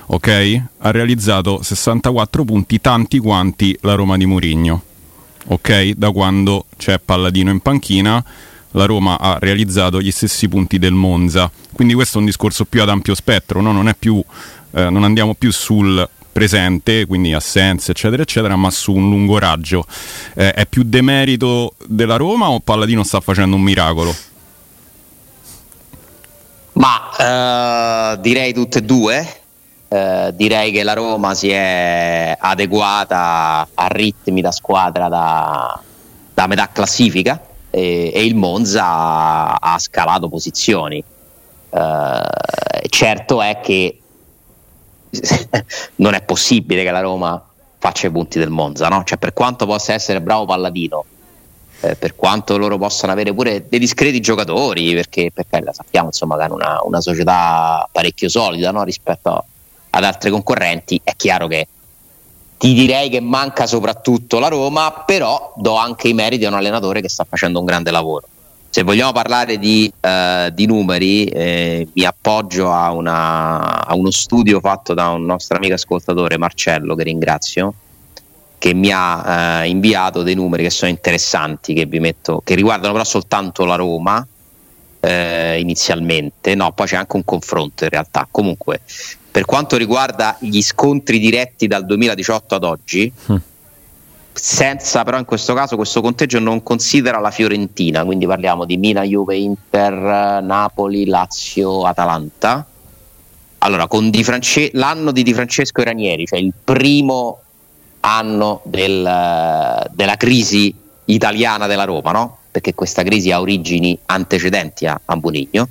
ok, 0.07 0.63
ha 0.79 0.91
realizzato 0.91 1.63
64 1.63 2.45
punti, 2.45 2.81
tanti 2.81 3.19
quanti 3.19 3.77
la 3.83 3.95
Roma 3.95 4.17
di 4.17 4.27
Murigno 4.27 4.83
ok? 5.47 5.91
Da 5.91 6.11
quando 6.11 6.67
c'è 6.77 6.99
Palladino 6.99 7.51
in 7.51 7.61
panchina, 7.61 8.25
la 8.75 8.87
Roma 8.87 9.19
ha 9.19 9.39
realizzato 9.41 10.01
gli 10.01 10.11
stessi 10.11 10.49
punti 10.49 10.79
del 10.79 10.93
Monza. 10.93 11.51
Quindi 11.73 11.95
questo 11.95 12.19
è 12.19 12.21
un 12.21 12.27
discorso 12.27 12.65
più 12.65 12.83
ad 12.83 12.89
ampio 12.89 13.15
spettro, 13.15 13.61
no? 13.61 13.73
non, 13.73 13.93
più, 13.99 14.23
eh, 14.73 14.91
non 14.91 15.05
andiamo 15.05 15.35
più 15.35 15.51
sul 15.53 16.09
presente, 16.33 17.07
quindi 17.07 17.33
assenze, 17.33 17.93
eccetera, 17.93 18.23
eccetera, 18.23 18.57
ma 18.57 18.71
su 18.71 18.93
un 18.93 19.09
lungo 19.09 19.39
raggio. 19.39 19.87
Eh, 20.35 20.53
è 20.53 20.67
più 20.67 20.83
demerito 20.85 21.75
della 21.87 22.17
Roma 22.17 22.51
o 22.51 22.61
Palladino 22.61 23.05
sta 23.05 23.21
facendo 23.21 23.57
un 23.57 23.63
miracolo? 23.63 24.15
Ma 26.73 28.15
uh, 28.17 28.21
direi 28.21 28.53
tutte 28.53 28.79
e 28.79 28.83
due. 28.83 29.37
Eh, 29.87 30.33
direi 30.35 30.73
che 30.73 30.83
la 30.83 30.95
Roma 30.95 31.35
si 31.35 31.51
è 31.51 32.37
adeguata 32.37 33.69
a 33.73 33.87
ritmi 33.87 34.41
da 34.41 34.51
squadra 34.51 35.09
da, 35.09 35.81
da 36.35 36.47
metà 36.49 36.69
classifica 36.73 37.41
e, 37.75 38.13
e, 38.15 38.25
il 38.25 38.37
Monza 38.37 39.59
ha 39.61 39.79
scalato 39.81 40.29
posizioni. 40.29 41.03
Uh, 41.71 42.89
certo 42.89 43.43
è 43.43 43.59
che 43.61 43.99
non 45.97 46.15
è 46.15 46.23
possibile 46.23 46.85
che 46.85 46.91
la 46.93 47.01
Roma 47.01 47.45
faccia 47.79 48.07
i 48.07 48.11
punti 48.13 48.39
del 48.39 48.51
Monza, 48.51 48.87
no? 48.87 49.03
Cioè, 49.03 49.19
per 49.19 49.33
quanto 49.33 49.67
possa 49.67 49.93
essere 49.93 50.21
bravo 50.21 50.45
Palladino, 50.45 51.05
eh, 51.81 51.97
per 51.97 52.15
quanto 52.15 52.57
loro 52.57 52.79
possano 52.79 53.11
avere 53.11 53.35
pure 53.35 53.67
dei 53.69 53.81
discreti 53.81 54.21
giocatori, 54.21 54.95
perché, 54.95 55.33
perché 55.35 55.61
la 55.61 55.73
sappiamo 55.73 56.07
insomma 56.07 56.37
che 56.37 56.45
hanno 56.45 56.55
una, 56.55 56.79
una 56.85 57.01
società 57.01 57.89
parecchio 57.91 58.29
solida 58.29 58.71
no? 58.71 58.85
rispetto 58.85 59.45
ad 59.91 60.05
altre 60.05 60.31
concorrenti, 60.31 61.01
è 61.03 61.15
chiaro 61.17 61.49
che 61.49 61.67
ti 62.57 62.73
direi 62.73 63.09
che 63.09 63.21
manca 63.21 63.67
soprattutto 63.67 64.39
la 64.39 64.49
Roma, 64.49 65.05
però 65.07 65.53
do 65.57 65.77
anche 65.77 66.09
i 66.09 66.15
meriti 66.15 66.45
a 66.45 66.49
un 66.49 66.55
allenatore 66.55 67.01
che 67.01 67.09
sta 67.09 67.27
facendo 67.29 67.59
un 67.59 67.65
grande 67.65 67.91
lavoro. 67.91 68.29
Se 68.71 68.83
vogliamo 68.83 69.13
parlare 69.13 69.59
di, 69.59 69.93
uh, 70.01 70.51
di 70.51 70.67
numeri, 70.67 71.27
eh, 71.27 71.87
mi 71.93 72.05
appoggio 72.05 72.73
a, 72.73 72.91
una, 72.91 73.87
a, 73.87 73.95
uno 73.95 74.11
studio 74.11 74.59
fatto 74.59 74.95
da 74.95 75.11
un 75.11 75.25
nostro 75.25 75.57
amico 75.57 75.75
ascoltatore, 75.75 76.39
Marcello, 76.39 76.97
che 76.97 77.05
ringrazio, 77.05 77.75
che 78.59 78.75
mi 78.75 78.91
ha 78.93 79.61
uh, 79.61 79.67
inviato 79.69 80.23
dei 80.23 80.35
numeri 80.35 80.65
che 80.65 80.71
sono 80.71 80.91
interessanti, 80.91 81.73
che, 81.73 81.87
metto, 82.01 82.41
che 82.43 82.57
riguardano 82.57 82.93
però 82.93 83.05
soltanto 83.05 83.65
la 83.65 83.77
Roma 83.77 84.27
eh, 85.05 85.61
inizialmente, 85.61 86.55
no, 86.55 86.73
poi 86.73 86.87
c'è 86.87 86.97
anche 86.97 87.17
un 87.17 87.25
confronto 87.25 87.85
in 87.85 87.91
realtà. 87.91 88.27
Comunque, 88.31 88.81
per 89.35 89.47
quanto 89.47 89.77
riguarda 89.77 90.37
gli 90.39 90.63
scontri 90.63 91.19
diretti 91.19 91.67
dal 91.67 91.85
2018 91.85 92.55
ad 92.55 92.63
oggi, 92.63 93.13
mm 93.33 93.37
senza 94.37 95.05
però 95.05 95.17
in 95.17 95.25
questo 95.25 95.55
caso 95.55 95.77
questo 95.77 96.01
conteggio 96.01 96.41
non 96.41 96.65
considera 96.65 97.21
la 97.21 97.31
Fiorentina, 97.31 98.05
quindi 98.05 98.27
parliamo 98.27 98.65
di 98.65 98.77
Milan, 98.77 99.07
Juve, 99.07 99.37
Inter, 99.37 100.43
Napoli, 100.43 101.07
Lazio, 101.07 101.85
Atalanta. 101.85 102.67
Allora, 103.59 103.87
con 103.87 104.11
Di 104.11 104.25
France- 104.25 104.71
l'anno 104.73 105.13
di 105.13 105.23
Di 105.23 105.33
Francesco 105.33 105.83
e 105.83 105.85
Ranieri, 105.85 106.27
cioè 106.27 106.41
il 106.41 106.53
primo 106.65 107.43
anno 108.01 108.61
del, 108.65 109.89
della 109.93 110.17
crisi 110.17 110.75
italiana 111.05 111.69
della 111.69 111.85
Roma, 111.85 112.11
no? 112.11 112.39
perché 112.51 112.75
questa 112.75 113.05
crisi 113.05 113.31
ha 113.31 113.41
origini 113.41 113.97
antecedenti 114.07 114.87
a, 114.87 115.01
a 115.05 115.17
Bonigno, 115.17 115.69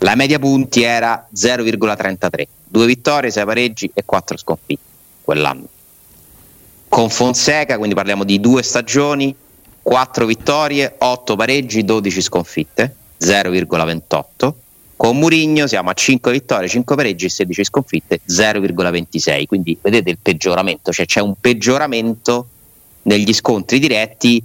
la 0.00 0.14
media 0.14 0.38
punti 0.38 0.82
era 0.82 1.26
0,33, 1.34 2.46
due 2.66 2.86
vittorie, 2.86 3.30
sei 3.30 3.44
pareggi 3.44 3.90
e 3.94 4.02
quattro 4.04 4.36
sconfitte 4.36 4.82
quell'anno 5.22 5.68
con 6.90 7.08
Fonseca, 7.08 7.76
quindi 7.76 7.94
parliamo 7.94 8.24
di 8.24 8.40
due 8.40 8.64
stagioni, 8.64 9.32
4 9.80 10.26
vittorie, 10.26 10.96
8 10.98 11.36
pareggi, 11.36 11.84
12 11.84 12.20
sconfitte, 12.20 12.94
0,28. 13.18 14.52
Con 14.96 15.16
Murigno 15.16 15.68
siamo 15.68 15.90
a 15.90 15.94
5 15.94 16.32
vittorie, 16.32 16.68
5 16.68 16.96
pareggi 16.96 17.26
e 17.26 17.28
16 17.30 17.64
sconfitte, 17.64 18.20
0,26. 18.28 19.46
Quindi 19.46 19.78
vedete 19.80 20.10
il 20.10 20.18
peggioramento, 20.20 20.90
cioè 20.90 21.06
c'è 21.06 21.20
un 21.20 21.34
peggioramento 21.40 22.48
negli 23.02 23.32
scontri 23.32 23.78
diretti, 23.78 24.42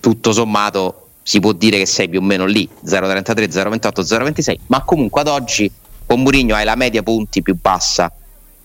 tutto 0.00 0.32
sommato 0.32 1.01
si 1.22 1.40
può 1.40 1.52
dire 1.52 1.78
che 1.78 1.86
sei 1.86 2.08
più 2.08 2.20
o 2.20 2.22
meno 2.22 2.44
lì, 2.46 2.68
0,33, 2.84 3.48
0,28, 3.48 4.00
0,26, 4.00 4.56
ma 4.66 4.82
comunque 4.82 5.20
ad 5.20 5.28
oggi 5.28 5.70
con 6.06 6.20
Murigno 6.20 6.54
hai 6.54 6.64
la 6.64 6.74
media 6.74 7.02
punti 7.02 7.42
più 7.42 7.56
bassa 7.60 8.12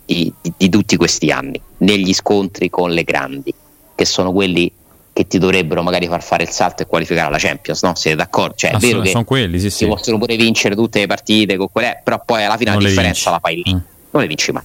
di, 0.05 0.31
di, 0.41 0.53
di 0.57 0.69
tutti 0.69 0.97
questi 0.97 1.31
anni 1.31 1.59
negli 1.79 2.13
scontri 2.13 2.69
con 2.69 2.91
le 2.91 3.03
grandi, 3.03 3.53
che 3.93 4.05
sono 4.05 4.31
quelli 4.31 4.71
che 5.13 5.27
ti 5.27 5.39
dovrebbero 5.39 5.81
magari 5.81 6.07
far 6.07 6.21
fare 6.21 6.43
il 6.43 6.49
salto 6.49 6.83
e 6.83 6.85
qualificare 6.85 7.27
alla 7.27 7.39
Champions, 7.39 7.81
no? 7.83 7.95
Siete 7.95 8.17
d'accordo? 8.17 8.55
Cioè, 8.55 8.71
è 8.71 8.77
vero 8.77 9.01
che 9.01 9.09
sono 9.09 9.23
quelli, 9.23 9.59
sì, 9.59 9.69
sì. 9.69 9.87
possono 9.87 10.17
pure 10.17 10.35
vincere 10.35 10.75
tutte 10.75 10.99
le 10.99 11.07
partite 11.07 11.57
con 11.57 11.69
quelle, 11.71 12.01
però 12.03 12.21
poi 12.23 12.43
alla 12.43 12.57
fine 12.57 12.71
non 12.71 12.81
la 12.81 12.87
differenza 12.87 13.31
la 13.31 13.39
fai 13.39 13.61
lì, 13.63 13.73
mm. 13.73 13.77
non 14.11 14.21
le 14.21 14.27
vinci 14.27 14.51
mai. 14.51 14.63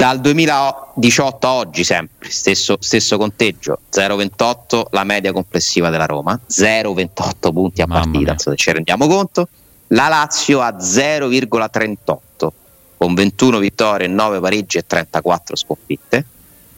Dal 0.00 0.18
2018 0.18 1.46
a 1.46 1.52
oggi 1.52 1.84
sempre, 1.84 2.30
stesso, 2.30 2.78
stesso 2.80 3.18
conteggio, 3.18 3.80
0,28 3.92 4.84
la 4.92 5.04
media 5.04 5.30
complessiva 5.30 5.90
della 5.90 6.06
Roma, 6.06 6.40
0,28 6.48 7.52
punti 7.52 7.82
a 7.82 7.86
Mamma 7.86 8.00
partita, 8.00 8.38
se 8.38 8.56
ci 8.56 8.72
rendiamo 8.72 9.06
conto. 9.06 9.48
La 9.88 10.08
Lazio 10.08 10.62
a 10.62 10.70
0,38 10.70 12.48
con 12.96 13.12
21 13.12 13.58
vittorie, 13.58 14.06
9 14.06 14.40
pareggi 14.40 14.78
e 14.78 14.86
34 14.86 15.54
sconfitte. 15.54 16.24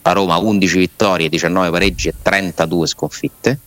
La 0.03 0.11
Roma 0.11 0.39
11 0.39 0.79
vittorie, 0.79 1.29
19 1.29 1.71
pareggi 1.71 2.09
e 2.09 2.15
32 2.21 2.87
sconfitte. 2.89 3.59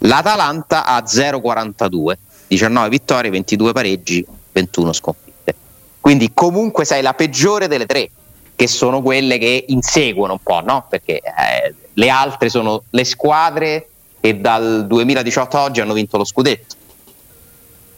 L'Atalanta 0.00 0.84
a 0.84 1.02
0,42, 1.02 2.18
19 2.48 2.88
vittorie, 2.90 3.30
22 3.30 3.72
pareggi, 3.72 4.26
21 4.52 4.92
sconfitte. 4.92 5.54
Quindi 6.00 6.32
comunque 6.34 6.84
sei 6.84 7.00
la 7.00 7.14
peggiore 7.14 7.66
delle 7.66 7.86
tre, 7.86 8.10
che 8.58 8.66
sono 8.66 9.02
quelle 9.02 9.38
che 9.38 9.66
inseguono 9.68 10.32
un 10.32 10.42
po', 10.42 10.60
no? 10.62 10.84
Perché 10.88 11.20
eh, 11.20 11.74
le 11.92 12.10
altre 12.10 12.48
sono 12.48 12.82
le 12.90 13.04
squadre 13.04 13.88
che 14.18 14.40
dal 14.40 14.84
2018 14.84 15.56
a 15.56 15.62
oggi 15.62 15.80
hanno 15.80 15.92
vinto 15.92 16.16
lo 16.16 16.24
scudetto 16.24 16.74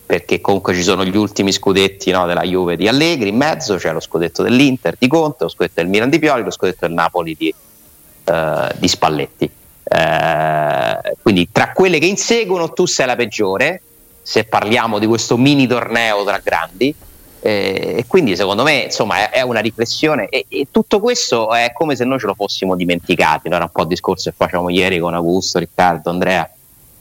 perché 0.04 0.42
comunque 0.42 0.74
ci 0.74 0.82
sono 0.82 1.02
gli 1.02 1.16
ultimi 1.16 1.50
scudetti 1.50 2.10
no, 2.10 2.26
della 2.26 2.42
Juve 2.42 2.76
di 2.76 2.88
Allegri 2.88 3.30
in 3.30 3.36
mezzo, 3.36 3.76
c'è 3.76 3.90
lo 3.90 4.00
scudetto 4.00 4.42
dell'Inter 4.42 4.96
di 4.98 5.06
Conte, 5.06 5.44
lo 5.44 5.48
scudetto 5.48 5.80
del 5.80 5.88
Milan 5.88 6.10
di 6.10 6.18
Pioli, 6.18 6.42
lo 6.42 6.50
scudetto 6.50 6.84
del 6.84 6.92
Napoli 6.94 7.36
di, 7.38 7.54
uh, 8.24 8.66
di 8.76 8.88
Spalletti. 8.88 9.50
Uh, 9.84 11.14
quindi 11.22 11.48
tra 11.50 11.72
quelle 11.72 11.98
che 11.98 12.06
inseguono 12.06 12.72
tu 12.72 12.84
sei 12.86 13.06
la 13.06 13.14
peggiore, 13.14 13.82
se 14.20 14.44
parliamo 14.44 14.98
di 14.98 15.06
questo 15.06 15.38
mini 15.38 15.66
torneo 15.66 16.22
tra 16.24 16.40
grandi, 16.42 16.92
eh, 17.42 17.94
e 17.98 18.04
quindi 18.06 18.36
secondo 18.36 18.62
me 18.62 18.82
insomma 18.82 19.30
è, 19.30 19.38
è 19.38 19.40
una 19.40 19.60
riflessione 19.60 20.28
e, 20.28 20.44
e, 20.48 20.66
tutto 20.70 21.00
questo 21.00 21.52
è 21.54 21.72
come 21.72 21.96
se 21.96 22.04
noi 22.04 22.18
ce 22.18 22.26
lo 22.26 22.34
fossimo 22.34 22.76
dimenticati, 22.76 23.48
no? 23.48 23.56
era 23.56 23.64
un 23.64 23.70
po' 23.70 23.82
il 23.82 23.88
discorso 23.88 24.28
che 24.28 24.36
facciamo 24.36 24.68
ieri 24.68 24.98
con 24.98 25.14
Augusto, 25.14 25.58
Riccardo, 25.58 26.10
Andrea. 26.10 26.48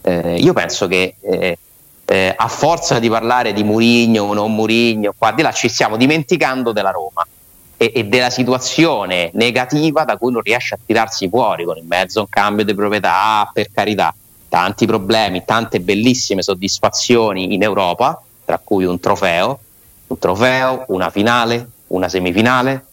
Eh, 0.01 0.37
io 0.37 0.53
penso 0.53 0.87
che 0.87 1.15
eh, 1.19 1.57
eh, 2.05 2.33
a 2.35 2.47
forza 2.47 2.99
di 2.99 3.09
parlare 3.09 3.51
di 3.51 3.63
Murigno 3.63 4.23
o 4.23 4.33
non 4.33 4.55
Murigno, 4.55 5.13
qua 5.17 5.33
di 5.33 5.41
là 5.41 5.51
ci 5.51 5.67
stiamo 5.67 5.97
dimenticando 5.97 6.71
della 6.71 6.91
Roma 6.91 7.27
e, 7.75 7.91
e, 7.93 8.05
della 8.05 8.29
situazione 8.29 9.31
negativa 9.33 10.05
da 10.05 10.17
cui 10.17 10.31
non 10.31 10.41
riesce 10.41 10.75
a 10.75 10.79
tirarsi 10.83 11.27
fuori 11.27 11.65
con 11.65 11.77
in 11.77 11.85
mezzo 11.85 12.21
un 12.21 12.29
cambio 12.29 12.63
di 12.63 12.73
proprietà, 12.73 13.49
per 13.53 13.67
carità, 13.73 14.15
tanti 14.47 14.85
problemi, 14.85 15.43
tante 15.43 15.81
bellissime 15.81 16.41
soddisfazioni 16.41 17.53
in 17.53 17.61
Europa, 17.61 18.21
tra 18.45 18.59
cui 18.63 18.85
un 18.85 18.99
trofeo, 18.99 19.59
un 20.09 20.19
trofeo, 20.19 20.85
una 20.89 21.09
finale, 21.09 21.69
una 21.87 22.09
semifinale, 22.09 22.85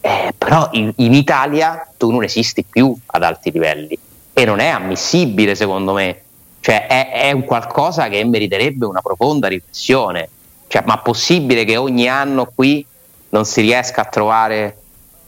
eh, 0.00 0.32
però 0.36 0.68
in, 0.72 0.92
in 0.96 1.14
Italia 1.14 1.88
tu 1.96 2.10
non 2.10 2.22
esisti 2.22 2.64
più 2.64 2.96
ad 3.06 3.22
alti 3.22 3.50
livelli 3.50 3.98
e 4.32 4.44
non 4.44 4.60
è 4.60 4.68
ammissibile 4.68 5.54
secondo 5.54 5.92
me 5.94 6.20
cioè 6.66 6.88
è, 6.88 7.12
è 7.12 7.30
un 7.30 7.44
qualcosa 7.44 8.08
che 8.08 8.24
meriterebbe 8.24 8.86
una 8.86 9.00
profonda 9.00 9.46
riflessione. 9.46 10.28
Cioè, 10.66 10.82
ma 10.84 10.98
possibile 10.98 11.64
che 11.64 11.76
ogni 11.76 12.08
anno 12.08 12.50
qui 12.52 12.84
non 13.28 13.44
si 13.44 13.60
riesca 13.60 14.02
a 14.02 14.06
trovare 14.06 14.76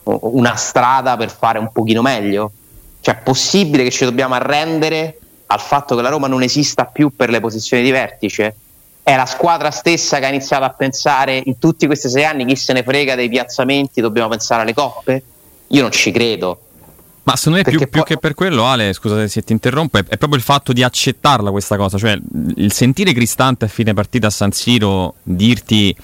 una 0.03 0.57
strada 0.57 1.15
per 1.15 1.31
fare 1.31 1.57
un 1.57 1.71
pochino 1.71 2.01
meglio? 2.01 2.51
Cioè, 2.99 3.19
è 3.19 3.21
possibile 3.21 3.83
che 3.83 3.89
ci 3.89 4.03
dobbiamo 4.03 4.33
arrendere 4.33 5.17
al 5.45 5.61
fatto 5.61 5.95
che 5.95 6.01
la 6.01 6.09
Roma 6.09 6.27
non 6.27 6.43
esista 6.43 6.83
più 6.83 7.15
per 7.15 7.29
le 7.29 7.39
posizioni 7.39 7.83
di 7.83 7.91
vertice? 7.91 8.55
È 9.01 9.15
la 9.15 9.25
squadra 9.25 9.71
stessa 9.71 10.19
che 10.19 10.25
ha 10.25 10.29
iniziato 10.29 10.63
a 10.63 10.69
pensare 10.69 11.41
in 11.43 11.57
tutti 11.57 11.85
questi 11.85 12.09
sei 12.09 12.25
anni 12.25 12.45
chi 12.45 12.55
se 12.55 12.73
ne 12.73 12.83
frega 12.83 13.15
dei 13.15 13.29
piazzamenti, 13.29 14.01
dobbiamo 14.01 14.29
pensare 14.29 14.61
alle 14.61 14.73
coppe? 14.73 15.23
Io 15.67 15.81
non 15.81 15.91
ci 15.91 16.11
credo. 16.11 16.61
Ma 17.23 17.35
secondo 17.35 17.57
me 17.57 17.63
più, 17.63 17.77
poi... 17.77 17.89
più, 17.89 18.03
che 18.03 18.17
per 18.17 18.33
quello, 18.33 18.65
Ale, 18.65 18.93
scusate 18.93 19.27
se 19.27 19.43
ti 19.43 19.51
interrompo, 19.51 19.97
è, 19.97 20.03
è, 20.03 20.17
proprio 20.17 20.35
il 20.35 20.43
fatto 20.43 20.73
di 20.73 20.83
accettarla 20.83 21.51
questa 21.51 21.77
cosa, 21.77 21.97
cioè 21.97 22.17
il 22.55 22.71
sentire 22.71 23.13
Cristante 23.13 23.65
a 23.65 23.67
fine 23.67 23.93
partita 23.93 24.27
a 24.27 24.31
San 24.31 24.51
Siro 24.51 25.15
dirti 25.21 25.95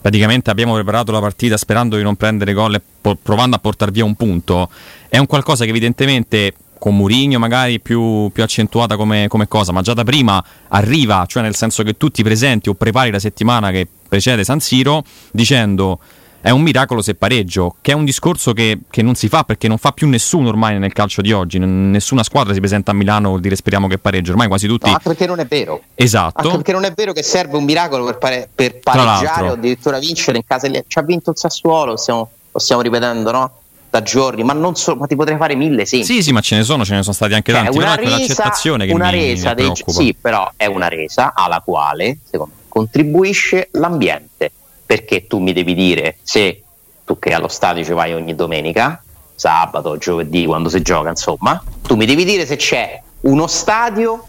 praticamente 0.00 0.50
abbiamo 0.50 0.74
preparato 0.74 1.12
la 1.12 1.20
partita 1.20 1.56
sperando 1.56 1.96
di 1.96 2.02
non 2.02 2.16
prendere 2.16 2.52
gol 2.52 2.74
e 2.74 2.82
po- 3.00 3.16
provando 3.20 3.56
a 3.56 3.58
portare 3.58 3.90
via 3.90 4.04
un 4.04 4.16
punto, 4.16 4.68
è 5.08 5.16
un 5.16 5.26
qualcosa 5.26 5.64
che 5.64 5.70
evidentemente 5.70 6.52
con 6.84 6.96
Murigno 6.96 7.38
magari 7.38 7.80
più, 7.80 8.28
più 8.30 8.42
accentuata 8.42 8.96
come, 8.96 9.26
come, 9.26 9.48
cosa, 9.48 9.72
ma 9.72 9.80
già 9.80 9.94
da 9.94 10.04
prima 10.04 10.44
arriva, 10.68 11.24
cioè 11.26 11.42
nel 11.42 11.54
senso 11.54 11.82
che 11.82 11.96
tu 11.96 12.10
ti 12.10 12.22
presenti 12.22 12.68
o 12.68 12.74
prepari 12.74 13.10
la 13.10 13.18
settimana 13.18 13.70
che 13.70 13.88
precede 14.06 14.44
San 14.44 14.60
Siro 14.60 15.02
dicendo 15.30 15.98
è 16.42 16.50
un 16.50 16.60
miracolo 16.60 17.00
se 17.00 17.14
pareggio, 17.14 17.76
che 17.80 17.92
è 17.92 17.94
un 17.94 18.04
discorso 18.04 18.52
che, 18.52 18.80
che, 18.90 19.00
non 19.00 19.14
si 19.14 19.28
fa 19.28 19.44
perché 19.44 19.66
non 19.66 19.78
fa 19.78 19.92
più 19.92 20.06
nessuno 20.08 20.50
ormai 20.50 20.78
nel 20.78 20.92
calcio 20.92 21.22
di 21.22 21.32
oggi, 21.32 21.58
nessuna 21.58 22.22
squadra 22.22 22.52
si 22.52 22.58
presenta 22.58 22.90
a 22.90 22.94
Milano 22.94 23.28
vuol 23.28 23.40
dire 23.40 23.56
speriamo 23.56 23.86
che 23.86 23.96
pareggio, 23.96 24.32
ormai 24.32 24.48
quasi 24.48 24.66
tutti... 24.66 24.90
No, 24.90 25.00
perché 25.02 25.24
non 25.24 25.40
è 25.40 25.46
vero. 25.46 25.80
Esatto. 25.94 26.42
Anche 26.42 26.56
perché 26.56 26.72
non 26.72 26.84
è 26.84 26.92
vero 26.92 27.14
che 27.14 27.22
serve 27.22 27.56
un 27.56 27.64
miracolo 27.64 28.04
per, 28.04 28.18
pare, 28.18 28.46
per 28.54 28.80
pareggiare 28.80 29.48
o 29.48 29.52
addirittura 29.52 29.98
vincere 29.98 30.36
in 30.36 30.44
casa. 30.46 30.68
Ci 30.70 30.98
ha 30.98 31.02
vinto 31.02 31.30
il 31.30 31.38
Sassuolo, 31.38 31.92
lo 31.92 31.96
stiamo, 31.96 32.28
lo 32.52 32.58
stiamo 32.58 32.82
ripetendo, 32.82 33.30
no? 33.30 33.52
Da 33.94 34.02
giorni, 34.02 34.42
ma, 34.42 34.54
non 34.54 34.74
so, 34.74 34.96
ma 34.96 35.06
ti 35.06 35.14
potrei 35.14 35.36
fare 35.36 35.54
mille 35.54 35.82
esempi. 35.82 36.04
Sì, 36.04 36.20
sì, 36.20 36.32
ma 36.32 36.40
ce 36.40 36.56
ne 36.56 36.64
sono, 36.64 36.84
ce 36.84 36.96
ne 36.96 37.02
sono 37.02 37.14
stati 37.14 37.34
anche 37.34 37.52
cioè, 37.52 37.62
tanti. 37.62 37.78
Una 37.78 37.94
resa, 37.94 38.50
che 38.50 38.92
una 38.92 39.10
mi, 39.10 39.20
resa 39.20 39.50
mi 39.50 39.54
dei, 39.54 39.72
sì, 39.86 40.16
però 40.20 40.50
è 40.56 40.66
una 40.66 40.88
resa 40.88 41.32
alla 41.32 41.62
quale, 41.64 42.18
secondo 42.28 42.54
me, 42.56 42.62
contribuisce 42.68 43.68
l'ambiente, 43.72 44.50
perché 44.84 45.28
tu 45.28 45.38
mi 45.38 45.52
devi 45.52 45.74
dire 45.74 46.16
se 46.22 46.60
tu 47.04 47.20
che 47.20 47.34
allo 47.34 47.46
stadio 47.46 47.84
ci 47.84 47.92
vai 47.92 48.14
ogni 48.14 48.34
domenica, 48.34 49.00
sabato, 49.36 49.96
giovedì, 49.96 50.44
quando 50.44 50.68
si 50.68 50.82
gioca, 50.82 51.10
insomma, 51.10 51.62
tu 51.82 51.94
mi 51.94 52.04
devi 52.04 52.24
dire 52.24 52.46
se 52.46 52.56
c'è 52.56 53.00
uno 53.20 53.46
stadio 53.46 54.26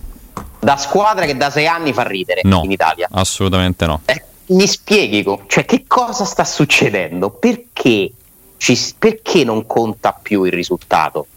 da 0.59 0.77
squadra 0.77 1.25
che 1.25 1.35
da 1.35 1.49
sei 1.49 1.65
anni 1.65 1.91
fa 1.91 2.03
ridere 2.03 2.41
no, 2.43 2.61
in 2.63 2.69
Italia. 2.69 3.07
Assolutamente 3.11 3.87
no. 3.87 4.01
Eh, 4.05 4.23
mi 4.47 4.67
spieghi, 4.67 5.25
cioè, 5.47 5.65
che 5.65 5.85
cosa 5.87 6.23
sta 6.23 6.43
succedendo? 6.43 7.31
Perché, 7.31 8.11
ci, 8.57 8.77
perché 8.97 9.43
non 9.43 9.65
conta 9.65 10.11
più 10.13 10.43
il 10.43 10.51
risultato? 10.51 11.27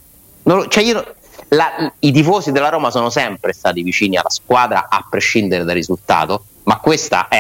Non, 0.45 0.69
cioè 0.69 0.83
io, 0.83 1.15
la, 1.49 1.93
I 2.01 2.13
tifosi 2.13 2.53
della 2.53 2.69
Roma 2.69 2.91
sono 2.91 3.11
sempre 3.11 3.53
stati 3.53 3.83
vicini 3.83 4.17
alla 4.17 4.31
squadra 4.31 4.89
a 4.89 5.05
prescindere 5.09 5.65
dal 5.65 5.75
risultato, 5.75 6.45
ma 6.65 6.79
questo 6.79 7.27
è 7.29 7.39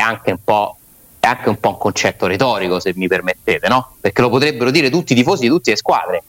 è 1.21 1.27
anche 1.27 1.49
un 1.51 1.59
po' 1.59 1.69
un 1.69 1.79
concetto 1.79 2.27
retorico, 2.27 2.81
se 2.81 2.93
mi 2.95 3.09
permettete, 3.09 3.69
no? 3.69 3.97
Perché 4.01 4.23
lo 4.23 4.31
potrebbero 4.31 4.71
dire 4.71 4.91
tutti 4.91 5.13
i 5.13 5.17
tifosi 5.17 5.43
di 5.43 5.49
tutte 5.49 5.71
le 5.71 5.77
squadre. 5.77 6.23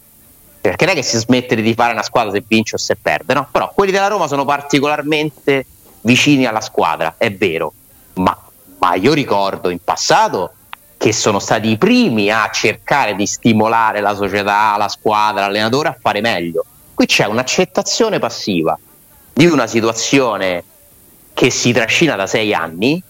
Perché 0.61 0.85
non 0.85 0.93
è 0.93 0.97
che 0.97 1.03
si 1.03 1.17
smette 1.17 1.55
di 1.55 1.73
fare 1.73 1.93
una 1.93 2.03
squadra 2.03 2.31
se 2.33 2.43
vince 2.45 2.75
o 2.75 2.77
se 2.77 2.97
perde, 2.97 3.33
no? 3.33 3.47
Però 3.49 3.71
quelli 3.73 3.91
della 3.91 4.07
Roma 4.07 4.27
sono 4.27 4.43
particolarmente 4.43 5.65
vicini 6.01 6.45
alla 6.45 6.61
squadra, 6.61 7.15
è 7.17 7.31
vero, 7.31 7.73
ma, 8.15 8.37
ma 8.79 8.95
io 8.95 9.13
ricordo 9.13 9.69
in 9.69 9.79
passato 9.83 10.53
che 10.99 11.13
sono 11.13 11.39
stati 11.39 11.69
i 11.69 11.77
primi 11.77 12.29
a 12.29 12.49
cercare 12.51 13.15
di 13.15 13.25
stimolare 13.25 14.01
la 14.01 14.13
società, 14.13 14.75
la 14.77 14.89
squadra, 14.89 15.43
l'allenatore 15.43 15.87
a 15.87 15.97
fare 15.97 16.19
meglio. 16.19 16.65
Qui 16.93 17.05
c'è 17.05 17.25
un'accettazione 17.25 18.19
passiva 18.19 18.77
di 19.31 19.45
una 19.45 19.65
situazione 19.65 20.61
che 21.33 21.49
si 21.51 21.71
trascina 21.71 22.17
da 22.17 22.27
sei 22.27 22.53
anni 22.53 23.01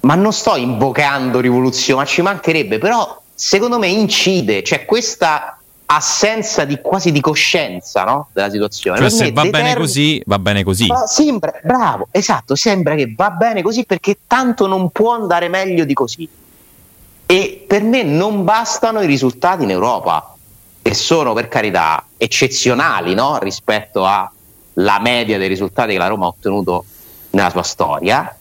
ma 0.00 0.14
non 0.14 0.34
sto 0.34 0.56
invocando 0.56 1.40
rivoluzione, 1.40 2.02
ma 2.02 2.06
ci 2.06 2.20
mancherebbe, 2.20 2.76
però 2.78 3.18
secondo 3.34 3.78
me 3.78 3.88
incide, 3.88 4.60
c'è 4.60 4.84
questa 4.84 5.58
assenza 5.86 6.64
di, 6.64 6.80
quasi 6.82 7.10
di 7.12 7.22
coscienza 7.22 8.04
no? 8.04 8.28
della 8.34 8.50
situazione. 8.50 8.98
Cioè, 8.98 9.08
se 9.08 9.32
va 9.32 9.42
determin- 9.42 9.50
bene 9.52 9.74
così, 9.74 10.22
va 10.26 10.38
bene 10.38 10.64
così. 10.64 10.86
Sembra, 11.06 11.58
bravo, 11.62 12.08
esatto, 12.10 12.54
sembra 12.54 12.94
che 12.94 13.14
va 13.16 13.30
bene 13.30 13.62
così 13.62 13.86
perché 13.86 14.18
tanto 14.26 14.66
non 14.66 14.90
può 14.90 15.14
andare 15.14 15.48
meglio 15.48 15.86
di 15.86 15.94
così. 15.94 16.28
E 17.26 17.64
per 17.66 17.82
me 17.82 18.02
non 18.04 18.44
bastano 18.44 19.00
i 19.00 19.06
risultati 19.06 19.64
in 19.64 19.70
Europa, 19.70 20.34
che 20.80 20.94
sono 20.94 21.32
per 21.32 21.48
carità 21.48 22.06
eccezionali 22.16 23.14
no? 23.14 23.38
rispetto 23.38 24.06
alla 24.06 25.00
media 25.00 25.36
dei 25.36 25.48
risultati 25.48 25.92
che 25.92 25.98
la 25.98 26.06
Roma 26.06 26.26
ha 26.26 26.28
ottenuto 26.28 26.84
nella 27.30 27.50
sua 27.50 27.62
storia 27.62 28.36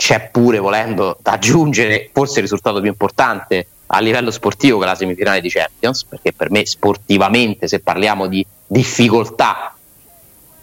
c'è 0.00 0.30
pure 0.30 0.58
volendo 0.58 1.18
aggiungere 1.22 2.08
forse 2.10 2.36
il 2.36 2.44
risultato 2.44 2.80
più 2.80 2.88
importante 2.88 3.66
a 3.88 4.00
livello 4.00 4.30
sportivo 4.30 4.78
che 4.78 4.86
la 4.86 4.94
semifinale 4.94 5.42
di 5.42 5.50
Champions, 5.50 6.04
perché 6.04 6.32
per 6.32 6.50
me 6.50 6.64
sportivamente 6.64 7.68
se 7.68 7.80
parliamo 7.80 8.26
di 8.26 8.44
difficoltà 8.66 9.74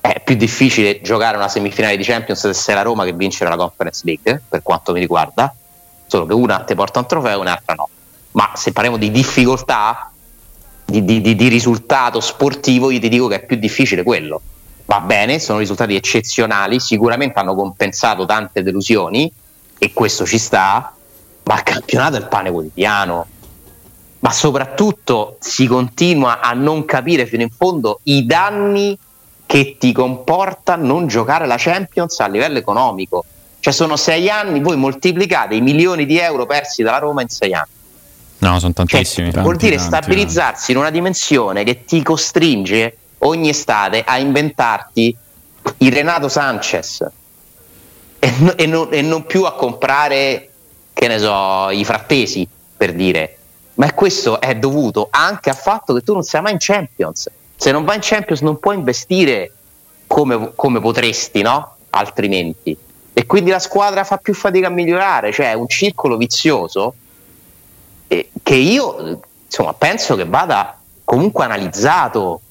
è 0.02 0.22
più 0.24 0.36
difficile 0.36 1.02
giocare 1.02 1.38
una 1.38 1.50
semifinale 1.50 1.98
di 1.98 2.04
Champions 2.04 2.40
se 2.40 2.54
sei 2.54 2.74
la 2.74 2.82
Roma 2.82 3.06
che 3.06 3.14
vincere 3.14 3.48
la 3.52 3.58
Conference 3.58 4.02
League, 4.06 4.42
per 4.50 4.64
quanto 4.64 4.92
mi 4.92 5.00
riguarda, 5.00 5.54
solo 6.08 6.26
che 6.26 6.34
una 6.34 6.60
ti 6.62 6.74
porta 6.74 7.00
un 7.00 7.06
trofeo 7.06 7.38
e 7.38 7.42
un'altra 7.42 7.76
no. 7.76 7.90
Ma 8.32 8.52
se 8.56 8.72
parliamo 8.72 8.98
di 8.98 9.12
difficoltà, 9.12 10.12
di, 10.86 11.04
di, 11.04 11.22
di, 11.22 11.48
risultato 11.48 12.20
sportivo, 12.20 12.90
io 12.90 13.00
ti 13.00 13.10
dico 13.10 13.28
che 13.28 13.36
è 13.36 13.46
più 13.46 13.58
difficile 13.58 14.04
quello 14.04 14.42
va 14.88 15.02
bene, 15.02 15.38
sono 15.40 15.60
risultati 15.60 15.96
eccezionali, 15.96 16.80
sicuramente 16.80 17.38
hanno 17.40 17.56
compensato 17.56 18.26
tante 18.26 18.64
delusioni 18.64 19.32
e 19.78 19.94
questo 19.94 20.26
ci 20.26 20.38
sta, 20.38 20.94
ma 21.44 21.56
il 21.56 21.64
campionato 21.64 22.16
è 22.16 22.20
il 22.20 22.28
pane 22.28 22.50
quotidiano. 22.50 23.28
Ma 24.20 24.32
soprattutto 24.32 25.38
si 25.40 25.68
continua 25.68 26.40
a 26.40 26.54
non 26.54 26.86
capire 26.86 27.26
fino 27.26 27.44
in 27.44 27.50
fondo 27.50 28.00
i 28.04 28.26
danni 28.26 28.98
che 29.46 29.76
ti 29.78 29.92
comporta 29.92 30.76
non 30.76 31.08
giocare 31.08 31.46
la 31.46 31.58
Champions 31.58 32.20
a 32.22 32.28
livello 32.28 32.58
economico. 32.58 33.26
Cioè 33.60 33.74
sono 33.74 33.98
sei 33.98 34.30
anni, 34.30 34.60
voi 34.62 34.78
moltiplicate 34.78 35.56
i 35.56 35.62
milioni 35.62 36.06
di 36.06 36.18
euro 36.20 36.46
persi 36.46 36.84
dalla 36.84 37.00
Roma 37.00 37.22
in 37.22 37.30
sei 37.30 37.54
anni. 37.54 37.76
No, 38.40 38.60
sono 38.60 38.74
tantissimi. 38.74 39.32
Cioè, 39.32 39.42
vuol 39.42 39.56
dire 39.56 39.76
tanti, 39.76 39.92
stabilizzarsi 39.92 40.58
tanti. 40.58 40.72
in 40.72 40.78
una 40.78 40.90
dimensione 40.90 41.64
che 41.64 41.86
ti 41.86 42.04
costringe 42.04 42.98
ogni 43.20 43.50
estate 43.50 44.04
a 44.06 44.18
inventarti 44.20 45.16
il 45.78 45.92
Renato 45.92 46.30
Sanchez 46.30 47.06
e, 48.20 48.34
no, 48.40 48.56
e, 48.56 48.66
no, 48.66 48.90
e, 48.90 49.02
non 49.02 49.26
più 49.26 49.44
a 49.44 49.54
comprare, 49.54 50.50
che 50.94 51.08
ne 51.08 51.20
so, 51.20 51.70
i 51.72 51.84
frattesi 51.84 52.48
per 52.76 52.94
dire. 52.94 53.38
Ma 53.76 53.94
questo 53.94 54.40
è 54.40 54.56
dovuto 54.56 55.08
anche 55.12 55.50
al 55.50 55.56
fatto 55.56 55.94
che 55.94 56.02
tu 56.02 56.14
non 56.14 56.24
sei 56.24 56.42
mai 56.42 56.54
in 56.54 56.58
Champions. 56.60 57.30
Se 57.56 57.72
non 57.72 57.86
vai 57.86 57.96
in 57.96 58.02
Champions 58.04 58.42
non 58.42 58.60
puoi 58.60 58.76
investire 58.76 59.52
come, 60.08 60.52
come 60.56 60.80
potresti, 60.80 61.42
no? 61.42 61.76
Altrimenti. 61.92 62.76
E 63.18 63.26
quindi 63.26 63.50
la 63.50 63.58
squadra 63.58 64.04
fa 64.04 64.18
più 64.18 64.36
fatica 64.36 64.68
a 64.68 64.70
migliorare, 64.70 65.32
cioè 65.32 65.50
è 65.50 65.54
un 65.54 65.68
circolo 65.68 66.18
vizioso 66.18 66.94
eh, 68.08 68.30
che 68.44 68.54
io 68.54 69.22
insomma, 69.44 69.74
penso 69.74 70.16
che 70.16 70.24
vada 70.26 70.80
comunque 71.04 71.44
analizzato 71.44 72.42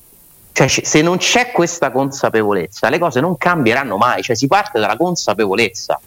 cioè, 0.51 0.67
se 0.67 1.03
non 1.03 1.19
c'è 1.19 1.53
questa 1.53 1.93
consapevolezza, 1.93 2.89
le 2.89 2.99
cose 2.99 3.21
non 3.21 3.37
cambieranno 3.37 3.97
mai, 3.97 4.25
cioè 4.25 4.35
si 4.35 4.49
parte 4.49 4.81
dalla 4.81 4.97
consapevolezza. 4.97 6.01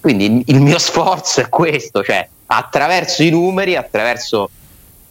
Quindi 0.00 0.42
il 0.46 0.60
mio 0.60 0.78
sforzo 0.80 1.42
è 1.42 1.48
questo, 1.48 2.02
cioè 2.02 2.28
attraverso 2.46 3.22
i 3.22 3.30
numeri, 3.30 3.76
attraverso 3.76 4.50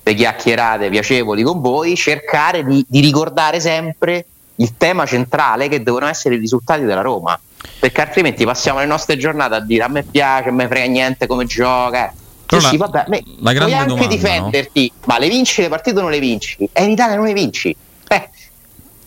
le 0.04 0.14
chiacchierate 0.14 0.90
piacevoli 0.90 1.42
con 1.42 1.62
voi, 1.62 1.96
cercare 1.96 2.66
di, 2.66 2.86
di 2.86 3.00
ricordare 3.00 3.62
sempre 3.62 4.26
il 4.56 4.76
tema 4.76 5.06
centrale 5.06 5.70
che 5.70 5.82
devono 5.82 6.08
essere 6.08 6.36
i 6.36 6.38
risultati 6.40 6.84
della 6.84 7.00
Roma, 7.00 7.40
perché 7.80 8.02
altrimenti 8.02 8.46
passiamo 8.46 8.80
le 8.80 8.86
nostre 8.86 9.18
giornate 9.18 9.56
a 9.56 9.60
dire 9.60 9.84
a 9.84 9.88
me 9.88 10.04
piace, 10.04 10.50
a 10.50 10.52
me 10.52 10.68
frega 10.68 10.88
niente 10.88 11.28
come 11.28 11.46
gioca. 11.46 12.14
Però 12.46 12.62
sì, 12.62 12.78
la, 12.78 12.86
vabbè, 12.86 13.06
me, 13.10 13.24
la 13.40 13.52
puoi 13.54 13.74
anche 13.74 13.88
domanda, 13.88 14.08
difenderti, 14.08 14.92
no? 14.94 15.02
ma 15.06 15.20
le 15.20 15.28
vinci 15.28 15.62
le 15.62 15.70
partite 15.70 15.98
o 15.98 16.02
non 16.02 16.12
le 16.12 16.20
vinci? 16.20 16.70
E 16.72 16.84
in 16.84 16.92
Italia 16.92 17.16
non 17.16 17.26
le 17.26 17.34
vinci. 17.34 17.76
Eh, 18.08 18.30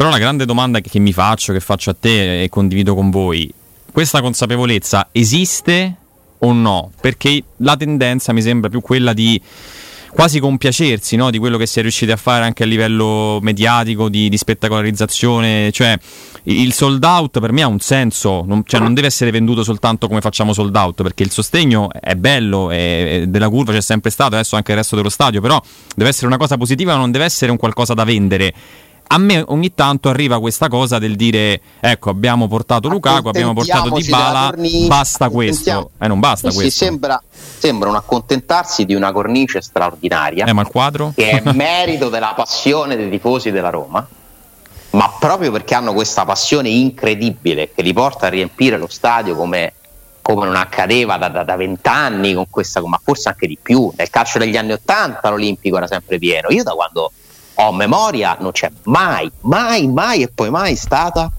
però 0.01 0.09
la 0.09 0.19
grande 0.19 0.45
domanda 0.45 0.81
che 0.81 0.99
mi 0.99 1.13
faccio, 1.13 1.53
che 1.53 1.61
faccio 1.61 1.91
a 1.91 1.97
te 1.99 2.43
e 2.43 2.49
condivido 2.49 2.95
con 2.95 3.11
voi, 3.11 3.53
questa 3.93 4.21
consapevolezza 4.21 5.09
esiste 5.13 5.95
o 6.39 6.53
no? 6.53 6.91
Perché 7.01 7.43
la 7.59 7.77
tendenza 7.77 8.33
mi 8.33 8.41
sembra 8.41 8.71
più 8.71 8.81
quella 8.81 9.13
di 9.13 9.41
quasi 10.13 10.41
compiacersi 10.41 11.17
no? 11.17 11.31
di 11.31 11.39
quello 11.39 11.57
che 11.57 11.67
si 11.67 11.79
è 11.79 11.83
riusciti 11.83 12.11
a 12.11 12.17
fare 12.17 12.45
anche 12.45 12.65
a 12.65 12.67
livello 12.67 13.39
mediatico, 13.41 14.09
di, 14.09 14.29
di 14.29 14.37
spettacolarizzazione, 14.37 15.71
cioè 15.73 15.99
il 16.45 16.73
sold 16.73 17.03
out 17.05 17.41
per 17.41 17.53
me 17.53 17.63
ha 17.63 17.67
un 17.67 17.81
senso, 17.81 18.43
non, 18.47 18.63
cioè 18.65 18.81
non 18.81 18.95
deve 18.95 19.07
essere 19.07 19.31
venduto 19.31 19.63
soltanto 19.63 20.09
come 20.09 20.21
facciamo 20.21 20.53
sold 20.53 20.75
out, 20.75 21.03
perché 21.03 21.23
il 21.23 21.31
sostegno 21.31 21.91
è 21.93 22.15
bello, 22.15 22.71
è, 22.71 23.25
della 23.29 23.49
curva 23.49 23.73
c'è 23.73 23.83
sempre 23.83 24.11
stato, 24.11 24.35
adesso 24.35 24.57
anche 24.57 24.73
il 24.73 24.79
resto 24.79 24.97
dello 24.97 25.11
stadio, 25.11 25.41
però 25.41 25.61
deve 25.95 26.11
essere 26.11 26.27
una 26.27 26.39
cosa 26.39 26.57
positiva, 26.57 26.97
non 26.97 27.11
deve 27.11 27.25
essere 27.25 27.51
un 27.51 27.57
qualcosa 27.57 27.95
da 27.95 28.05
vendere 28.05 28.55
a 29.13 29.19
me 29.19 29.43
ogni 29.49 29.75
tanto 29.75 30.09
arriva 30.09 30.39
questa 30.39 30.69
cosa 30.69 30.99
del 31.01 31.17
dire 31.17 31.61
ecco 31.81 32.11
abbiamo 32.11 32.47
portato 32.47 32.89
Lukaku, 32.89 33.29
abbiamo 33.29 33.53
portato 33.55 33.91
Dybala, 33.91 34.55
basta 34.87 35.29
questo. 35.29 35.91
Eh, 35.99 36.07
non 36.07 36.21
basta 36.21 36.53
questo. 36.53 36.85
Sembra, 36.85 37.21
sembra 37.31 37.89
un 37.89 37.97
accontentarsi 37.97 38.85
di 38.85 38.95
una 38.95 39.11
cornice 39.11 39.63
straordinaria. 39.63 40.45
Eh, 40.45 40.53
ma 40.53 40.63
il 40.63 40.69
quadro? 40.69 41.13
Che 41.17 41.43
è 41.43 41.53
merito 41.53 42.09
della 42.09 42.35
passione 42.37 42.95
dei 42.95 43.11
tifosi 43.11 43.51
della 43.51 43.71
Roma. 43.71 44.07
Ma 44.91 45.17
proprio 45.19 45.51
perché 45.51 45.75
hanno 45.75 45.93
questa 45.93 46.25
passione 46.25 46.69
incredibile 46.69 47.73
che 47.75 47.83
li 47.83 47.93
porta 47.93 48.27
a 48.27 48.29
riempire 48.29 48.77
lo 48.77 48.89
stadio 48.89 49.35
come, 49.35 49.73
come 50.23 50.47
non 50.47 50.55
accadeva 50.55 51.17
da 51.17 51.57
vent'anni, 51.57 52.35
ma 52.35 53.01
forse 53.03 53.29
anche 53.29 53.49
di 53.49 53.59
più. 53.61 53.93
Nel 53.97 54.09
calcio 54.09 54.39
degli 54.39 54.57
anni 54.57 54.73
Ottanta 54.73 55.31
l'Olimpico 55.31 55.77
era 55.77 55.89
sempre 55.89 56.19
pieno. 56.19 56.49
Io 56.51 56.63
da 56.63 56.73
quando 56.73 57.11
ho 57.61 57.73
memoria, 57.73 58.37
non 58.41 58.53
c'è 58.53 58.71
mai, 58.85 59.31
mai, 59.41 59.87
mai 59.87 60.23
e 60.23 60.29
poi 60.29 60.51
mai 60.51 60.77
stata 60.77 61.31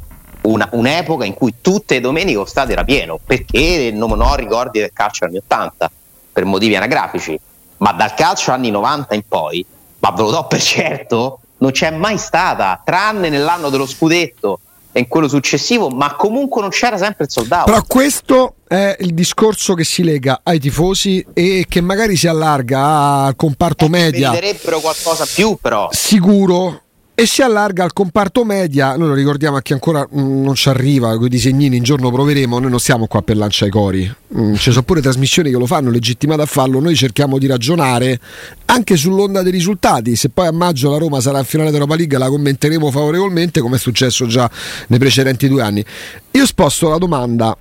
una, 0.41 0.67
un'epoca 0.71 1.25
in 1.25 1.33
cui 1.33 1.55
tutte 1.61 1.95
le 1.95 2.01
domeniche 2.01 2.37
lo 2.37 2.45
stadio 2.45 2.73
era 2.73 2.83
pieno, 2.83 3.19
perché 3.23 3.91
non 3.93 4.19
ho 4.19 4.35
ricordi 4.35 4.79
del 4.79 4.91
calcio 4.93 5.25
anni 5.25 5.37
80, 5.37 5.91
per 6.31 6.45
motivi 6.45 6.75
anagrafici, 6.75 7.39
ma 7.77 7.91
dal 7.93 8.13
calcio 8.13 8.51
anni 8.51 8.69
90 8.69 9.15
in 9.15 9.23
poi, 9.27 9.65
ma 9.99 10.11
ve 10.11 10.21
lo 10.21 10.31
do 10.31 10.45
per 10.45 10.61
certo, 10.61 11.39
non 11.57 11.71
c'è 11.71 11.91
mai 11.91 12.17
stata, 12.17 12.81
tranne 12.83 13.29
nell'anno 13.29 13.69
dello 13.69 13.85
scudetto 13.85 14.59
in 14.99 15.07
quello 15.07 15.27
successivo, 15.27 15.89
ma 15.89 16.15
comunque 16.15 16.61
non 16.61 16.69
c'era 16.69 16.97
sempre 16.97 17.25
il 17.25 17.31
soldato. 17.31 17.65
Però 17.65 17.83
questo 17.87 18.55
è 18.67 18.95
il 18.99 19.13
discorso 19.13 19.73
che 19.73 19.83
si 19.83 20.03
lega 20.03 20.41
ai 20.43 20.59
tifosi 20.59 21.25
e 21.33 21.65
che 21.67 21.81
magari 21.81 22.15
si 22.15 22.27
allarga 22.27 23.25
al 23.25 23.35
comparto 23.35 23.85
eh, 23.85 23.89
media. 23.89 24.31
Meriterebbero 24.31 24.79
qualcosa 24.79 25.25
più, 25.31 25.57
però. 25.61 25.89
Sicuro. 25.91 26.80
E 27.21 27.27
si 27.27 27.43
allarga 27.43 27.83
al 27.83 27.93
comparto 27.93 28.43
media. 28.43 28.95
Noi 28.95 29.09
lo 29.09 29.13
ricordiamo 29.13 29.55
a 29.55 29.61
chi 29.61 29.73
ancora 29.73 30.01
mm, 30.01 30.43
non 30.43 30.55
ci 30.55 30.69
arriva, 30.69 31.15
con 31.17 31.27
i 31.27 31.29
disegnini 31.29 31.77
un 31.77 31.83
giorno 31.83 32.09
proveremo, 32.09 32.57
noi 32.57 32.71
non 32.71 32.79
siamo 32.79 33.05
qua 33.05 33.21
per 33.21 33.37
lanciare 33.37 33.69
i 33.69 33.71
cori, 33.71 34.11
mm, 34.35 34.55
ci 34.55 34.71
sono 34.71 34.81
pure 34.81 35.01
trasmissioni 35.01 35.51
che 35.51 35.57
lo 35.57 35.67
fanno 35.67 35.91
legittimate 35.91 36.41
a 36.41 36.45
farlo, 36.47 36.79
noi 36.79 36.95
cerchiamo 36.95 37.37
di 37.37 37.45
ragionare 37.45 38.19
anche 38.65 38.97
sull'onda 38.97 39.43
dei 39.43 39.51
risultati, 39.51 40.15
se 40.15 40.29
poi 40.29 40.47
a 40.47 40.51
maggio 40.51 40.89
la 40.89 40.97
Roma 40.97 41.21
sarà 41.21 41.37
in 41.37 41.45
finale 41.45 41.69
d'Europa 41.69 41.95
League 41.95 42.17
la 42.17 42.27
commenteremo 42.27 42.89
favorevolmente 42.89 43.61
come 43.61 43.75
è 43.75 43.79
successo 43.79 44.25
già 44.25 44.49
nei 44.87 44.97
precedenti 44.97 45.47
due 45.47 45.61
anni. 45.61 45.85
Io 46.31 46.45
sposto 46.47 46.89
la 46.89 46.97
domanda, 46.97 47.55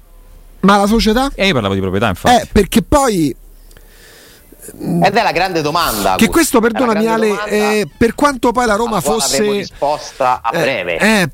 ma 0.60 0.76
la 0.78 0.86
società? 0.86 1.30
E 1.34 1.48
io 1.48 1.52
parlavo 1.52 1.74
di 1.74 1.80
proprietà 1.80 2.08
infatti. 2.08 2.34
Eh, 2.34 2.48
perché 2.50 2.80
poi 2.80 3.36
ed 4.78 5.16
è 5.16 5.22
la 5.22 5.32
grande 5.32 5.62
domanda. 5.62 6.14
Che 6.16 6.28
questo, 6.28 6.60
perdonami 6.60 7.06
Ale, 7.06 7.44
eh, 7.46 7.88
per 7.96 8.14
quanto 8.14 8.52
poi 8.52 8.66
la 8.66 8.76
Roma 8.76 9.00
fosse... 9.00 9.40
risposta 9.42 10.40
a 10.42 10.50
eh, 10.52 10.60
breve. 10.60 10.98
Eh, 10.98 11.06
eh, 11.06 11.30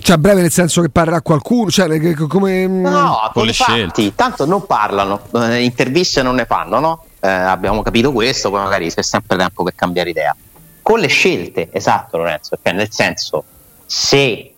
cioè 0.00 0.16
a 0.16 0.18
breve 0.18 0.40
nel 0.42 0.50
senso 0.50 0.82
che 0.82 0.88
parlerà 0.88 1.20
qualcuno, 1.20 1.70
cioè 1.70 1.88
come... 2.26 2.66
No, 2.66 3.30
con 3.32 3.46
le 3.46 3.52
scelte. 3.52 4.14
Tanto 4.14 4.44
non 4.44 4.66
parlano, 4.66 5.20
eh, 5.34 5.62
interviste 5.62 6.22
non 6.22 6.34
ne 6.34 6.46
fanno, 6.46 6.80
no? 6.80 7.04
Eh, 7.20 7.28
abbiamo 7.28 7.82
capito 7.82 8.12
questo, 8.12 8.50
poi 8.50 8.62
magari 8.62 8.92
c'è 8.92 9.02
sempre 9.02 9.36
tempo 9.36 9.62
per 9.62 9.74
cambiare 9.74 10.10
idea. 10.10 10.36
Con 10.82 10.98
le 10.98 11.06
scelte, 11.06 11.68
esatto 11.72 12.18
Lorenzo, 12.18 12.58
cioè 12.62 12.74
nel 12.74 12.90
senso 12.90 13.44
se 13.86 14.52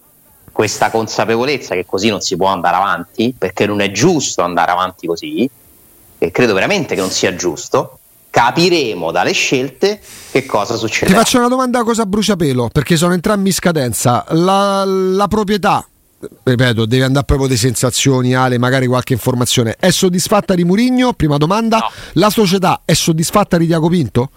questa 0.51 0.91
consapevolezza 0.91 1.75
che 1.75 1.85
così 1.85 2.09
non 2.09 2.21
si 2.21 2.37
può 2.37 2.49
andare 2.49 2.77
avanti, 2.77 3.35
perché 3.37 3.67
non 3.67 3.81
è 3.81 3.93
giusto 3.93 4.43
andare 4.43 4.71
avanti 4.71 5.07
così, 5.07 5.49
e 6.19 6.31
credo 6.31 6.55
veramente 6.55 6.95
che 6.95 7.01
non 7.03 7.11
sia 7.11 7.37
giusto, 7.37 7.99
capiremo 8.37 9.13
dalle 9.13 9.33
scelte 9.33 9.99
che 10.31 10.45
cosa 10.45 10.77
succede. 10.77 11.11
Ti 11.11 11.17
faccio 11.17 11.39
una 11.39 11.49
domanda 11.49 11.83
cosa 11.85 12.05
bruciapelo, 12.05 12.69
perché 12.71 12.97
sono 12.97 13.15
entrambi 13.15 13.49
in 13.49 13.55
scadenza. 13.55 14.27
La, 14.29 14.85
la 14.85 15.27
proprietà, 15.27 15.83
ripeto, 16.43 16.85
deve 16.85 17.05
andare 17.05 17.25
proprio 17.25 17.49
di 17.49 17.57
sensazioni, 17.57 18.35
Ale, 18.35 18.59
magari 18.59 18.87
qualche 18.87 19.15
informazione. 19.15 19.77
È 19.79 19.89
soddisfatta 19.89 20.55
di 20.55 20.65
Murigno? 20.65 21.15
Prima 21.15 21.39
domanda. 21.39 21.79
No. 21.79 21.91
La 22.15 22.29
società 22.29 22.83
è 22.85 22.93
soddisfatta 22.93 23.57
di 23.57 23.65
Diaco 23.65 23.89
Pinto? 23.89 24.29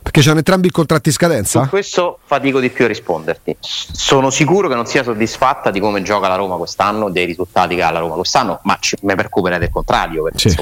Perché 0.00 0.22
c'hanno 0.22 0.38
entrambi 0.38 0.68
il 0.68 0.72
contratto 0.72 1.08
in 1.10 1.14
scadenza? 1.14 1.64
Su 1.64 1.68
questo 1.68 2.20
fatico 2.24 2.58
di 2.58 2.70
più 2.70 2.86
a 2.86 2.88
risponderti. 2.88 3.54
Sono 3.60 4.30
sicuro 4.30 4.66
che 4.68 4.74
non 4.74 4.86
sia 4.86 5.02
soddisfatta 5.02 5.70
di 5.70 5.80
come 5.80 6.00
gioca 6.00 6.26
la 6.28 6.36
Roma 6.36 6.56
quest'anno, 6.56 7.10
dei 7.10 7.26
risultati 7.26 7.74
che 7.74 7.82
ha 7.82 7.90
la 7.90 7.98
Roma 7.98 8.14
quest'anno, 8.14 8.60
ma 8.62 8.78
ci, 8.80 8.96
mi 9.02 9.14
preoccuperei 9.14 9.58
del 9.58 9.68
contrario. 9.68 10.22
Perché, 10.22 10.48
sì. 10.48 10.56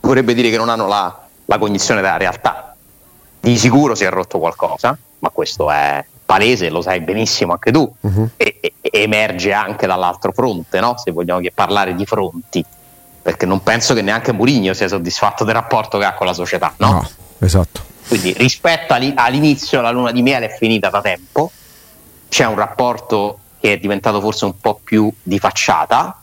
vorrebbe 0.00 0.34
dire 0.34 0.50
che 0.50 0.56
non 0.56 0.70
hanno 0.70 0.88
la, 0.88 1.23
la 1.46 1.58
cognizione 1.58 2.00
della 2.00 2.16
realtà. 2.16 2.74
Di 3.40 3.58
sicuro 3.58 3.94
si 3.94 4.04
è 4.04 4.10
rotto 4.10 4.38
qualcosa, 4.38 4.96
ma 5.18 5.28
questo 5.30 5.70
è 5.70 6.04
palese, 6.24 6.70
lo 6.70 6.80
sai 6.80 7.00
benissimo 7.00 7.52
anche 7.52 7.70
tu, 7.70 7.90
uh-huh. 8.00 8.30
e, 8.36 8.58
e, 8.60 8.72
emerge 8.80 9.52
anche 9.52 9.86
dall'altro 9.86 10.32
fronte, 10.32 10.80
no? 10.80 10.96
se 10.96 11.10
vogliamo 11.10 11.40
parlare 11.54 11.94
di 11.94 12.06
fronti, 12.06 12.64
perché 13.22 13.46
non 13.46 13.62
penso 13.62 13.94
che 13.94 14.02
neanche 14.02 14.32
Murigno 14.32 14.72
sia 14.72 14.88
soddisfatto 14.88 15.44
del 15.44 15.54
rapporto 15.54 15.98
che 15.98 16.04
ha 16.04 16.14
con 16.14 16.26
la 16.26 16.32
società. 16.32 16.72
No, 16.78 16.92
no 16.92 17.08
esatto. 17.40 17.92
Quindi 18.08 18.32
rispetto 18.34 18.94
all'inizio 18.94 19.80
la 19.80 19.90
luna 19.90 20.12
di 20.12 20.22
miele 20.22 20.46
è 20.46 20.56
finita 20.56 20.90
da 20.90 21.00
tempo, 21.00 21.50
c'è 22.28 22.46
un 22.46 22.56
rapporto 22.56 23.38
che 23.60 23.74
è 23.74 23.78
diventato 23.78 24.20
forse 24.20 24.44
un 24.44 24.58
po' 24.58 24.80
più 24.82 25.10
di 25.22 25.38
facciata, 25.38 26.20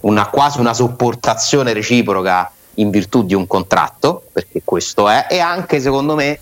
una, 0.00 0.26
quasi 0.26 0.60
una 0.60 0.74
sopportazione 0.74 1.72
reciproca 1.72 2.50
in 2.76 2.90
virtù 2.90 3.24
di 3.24 3.34
un 3.34 3.46
contratto, 3.46 4.24
perché 4.32 4.62
questo 4.64 5.08
è, 5.08 5.26
e 5.30 5.38
anche 5.38 5.80
secondo 5.80 6.14
me 6.14 6.38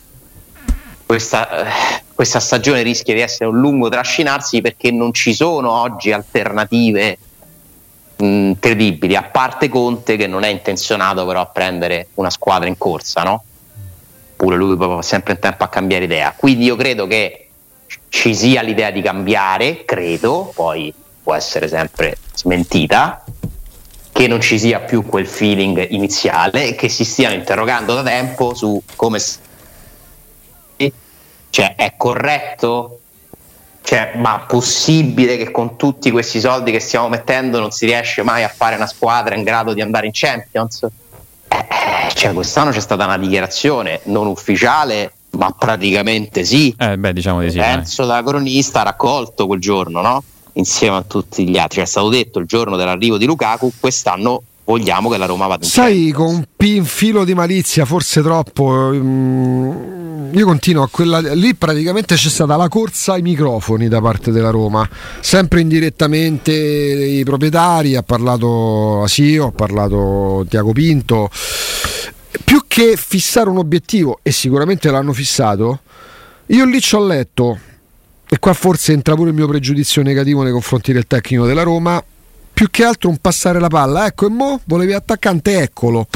questa, 1.05 1.67
eh, 1.67 2.03
questa 2.15 2.41
stagione 2.41 2.83
rischia 2.83 3.15
di 3.15 3.21
essere 3.21 3.47
un 3.47 3.59
lungo 3.59 3.89
trascinarsi 3.89 4.61
perché 4.61 4.91
non 4.91 5.13
ci 5.13 5.35
sono 5.35 5.71
oggi 5.71 6.13
alternative 6.13 7.19
mh, 8.17 8.53
credibili, 8.59 9.17
a 9.17 9.23
parte 9.23 9.69
Conte 9.69 10.17
che 10.17 10.27
non 10.27 10.43
è 10.43 10.49
intenzionato 10.49 11.27
però 11.27 11.41
a 11.41 11.47
prendere 11.47 12.09
una 12.15 12.31
squadra 12.31 12.69
in 12.69 12.79
corsa, 12.79 13.23
no? 13.23 13.45
Pure 14.37 14.57
lui 14.57 14.77
va 14.77 15.03
sempre 15.03 15.35
in 15.35 15.39
tempo 15.39 15.65
a 15.65 15.69
cambiare 15.69 16.05
idea. 16.05 16.35
Quindi 16.37 16.65
io 16.65 16.77
credo 16.77 17.07
che 17.07 17.49
ci 18.09 18.35
sia 18.35 18.63
l'idea 18.63 18.91
di 18.91 19.03
cambiare, 19.03 19.85
credo, 19.85 20.51
poi 20.55 20.93
può 21.23 21.35
essere 21.35 21.69
sempre 21.69 22.17
smentita, 22.35 23.25
che 24.13 24.27
non 24.29 24.41
ci 24.41 24.59
sia 24.59 24.81
più 24.81 25.07
quel 25.07 25.27
feeling 25.27 25.87
iniziale 25.91 26.69
e 26.69 26.75
che 26.75 26.89
si 26.89 27.05
stiano 27.05 27.35
interrogando 27.35 27.95
da 27.95 28.03
tempo 28.03 28.55
su 28.55 28.81
come 28.95 29.19
cioè 31.51 31.75
è 31.75 31.95
corretto 31.97 32.99
cioè, 33.83 34.13
ma 34.17 34.45
possibile 34.47 35.37
che 35.37 35.51
con 35.51 35.77
tutti 35.77 36.11
questi 36.11 36.41
soldi 36.41 36.71
che 36.71 36.81
stiamo 36.81 37.09
mettendo 37.09 37.59
non 37.59 37.73
si 37.73 37.85
riesce 37.85 38.23
mai 38.23 38.45
a 38.45 38.49
fare 38.49 38.77
una 38.77 38.87
squadra 38.87 39.35
in 39.35 39.43
grado 39.43 39.75
di 39.75 39.81
andare 39.81 40.07
in 40.07 40.13
Champions? 40.15 40.83
Eh, 41.49 41.57
eh 41.57 42.15
cioè, 42.15 42.33
quest'anno 42.33 42.71
c'è 42.71 42.81
stata 42.81 43.05
una 43.05 43.19
dichiarazione 43.19 44.01
non 44.05 44.29
ufficiale, 44.29 45.13
ma 45.31 45.51
praticamente 45.51 46.45
sì. 46.45 46.75
Eh, 46.79 46.97
beh, 46.97 47.13
diciamo 47.13 47.41
di 47.41 47.51
sì. 47.51 47.59
Penso 47.59 48.07
da 48.07 48.23
cronista 48.23 48.83
raccolto 48.83 49.47
quel 49.47 49.61
giorno, 49.61 50.01
no? 50.01 50.23
Insieme 50.55 50.97
a 50.97 51.03
tutti 51.03 51.49
gli 51.49 51.59
altri. 51.59 51.77
Cioè, 51.77 51.85
è 51.85 51.89
stato 51.89 52.09
detto 52.09 52.39
il 52.39 52.47
giorno 52.47 52.77
dell'arrivo 52.77 53.17
di 53.17 53.27
Lukaku, 53.27 53.73
quest'anno 53.79 54.43
vogliamo 54.65 55.11
che 55.11 55.19
la 55.19 55.27
Roma 55.27 55.47
vada 55.47 55.65
in 55.65 55.71
Sai, 55.71 56.11
con 56.13 56.27
un 56.27 56.45
pinfilo 56.57 57.25
di 57.25 57.35
malizia, 57.35 57.85
forse 57.85 58.23
troppo. 58.23 58.91
Mm, 58.93 60.35
io 60.35 60.47
continuo 60.47 60.83
a 60.83 60.89
quella. 60.89 61.21
Lì 61.21 61.55
praticamente 61.55 62.15
c'è 62.15 62.29
stata 62.29 62.57
la 62.57 62.69
corsa 62.69 63.15
ai 63.15 63.23
microfoni 63.23 63.89
da 63.89 64.01
parte 64.01 64.31
della 64.31 64.51
Roma, 64.51 64.89
sempre 65.21 65.61
indirettamente 65.61 66.53
i 66.53 67.25
proprietari. 67.25 67.97
Ha 67.97 68.03
parlato 68.03 69.03
Asio, 69.03 69.49
ha 69.49 69.53
parlato 69.53 70.45
Tiago 70.49 70.73
Pinto. 70.73 71.29
Più 72.45 72.65
che 72.67 72.97
fissare 72.97 73.51
un 73.51 73.59
obiettivo, 73.59 74.21
e 74.23 74.31
sicuramente 74.31 74.91
l'hanno 74.91 75.13
fissato, 75.13 75.81
io 76.47 76.65
lì 76.65 76.81
ci 76.81 76.95
ho 76.95 77.05
letto 77.05 77.59
e 78.33 78.39
qua 78.39 78.55
forse 78.55 78.93
entra 78.95 79.15
pure 79.15 79.29
il 79.29 79.35
mio 79.35 79.47
pregiudizio 79.47 80.03
negativo 80.03 80.43
nei 80.43 80.53
confronti 80.53 80.95
del 80.95 81.07
tecnico 81.07 81.45
della 81.45 81.65
Roma, 81.65 82.03
più 82.51 82.71
che 82.71 82.83
altro 82.83 83.11
un 83.11 83.19
passare 83.19 83.61
la 83.61 83.69
palla, 83.69 84.07
ecco 84.07 84.25
e 84.25 84.31
mo 84.31 84.59
volevi 84.65 84.95
attaccante, 84.95 85.61
eccolo. 85.61 86.07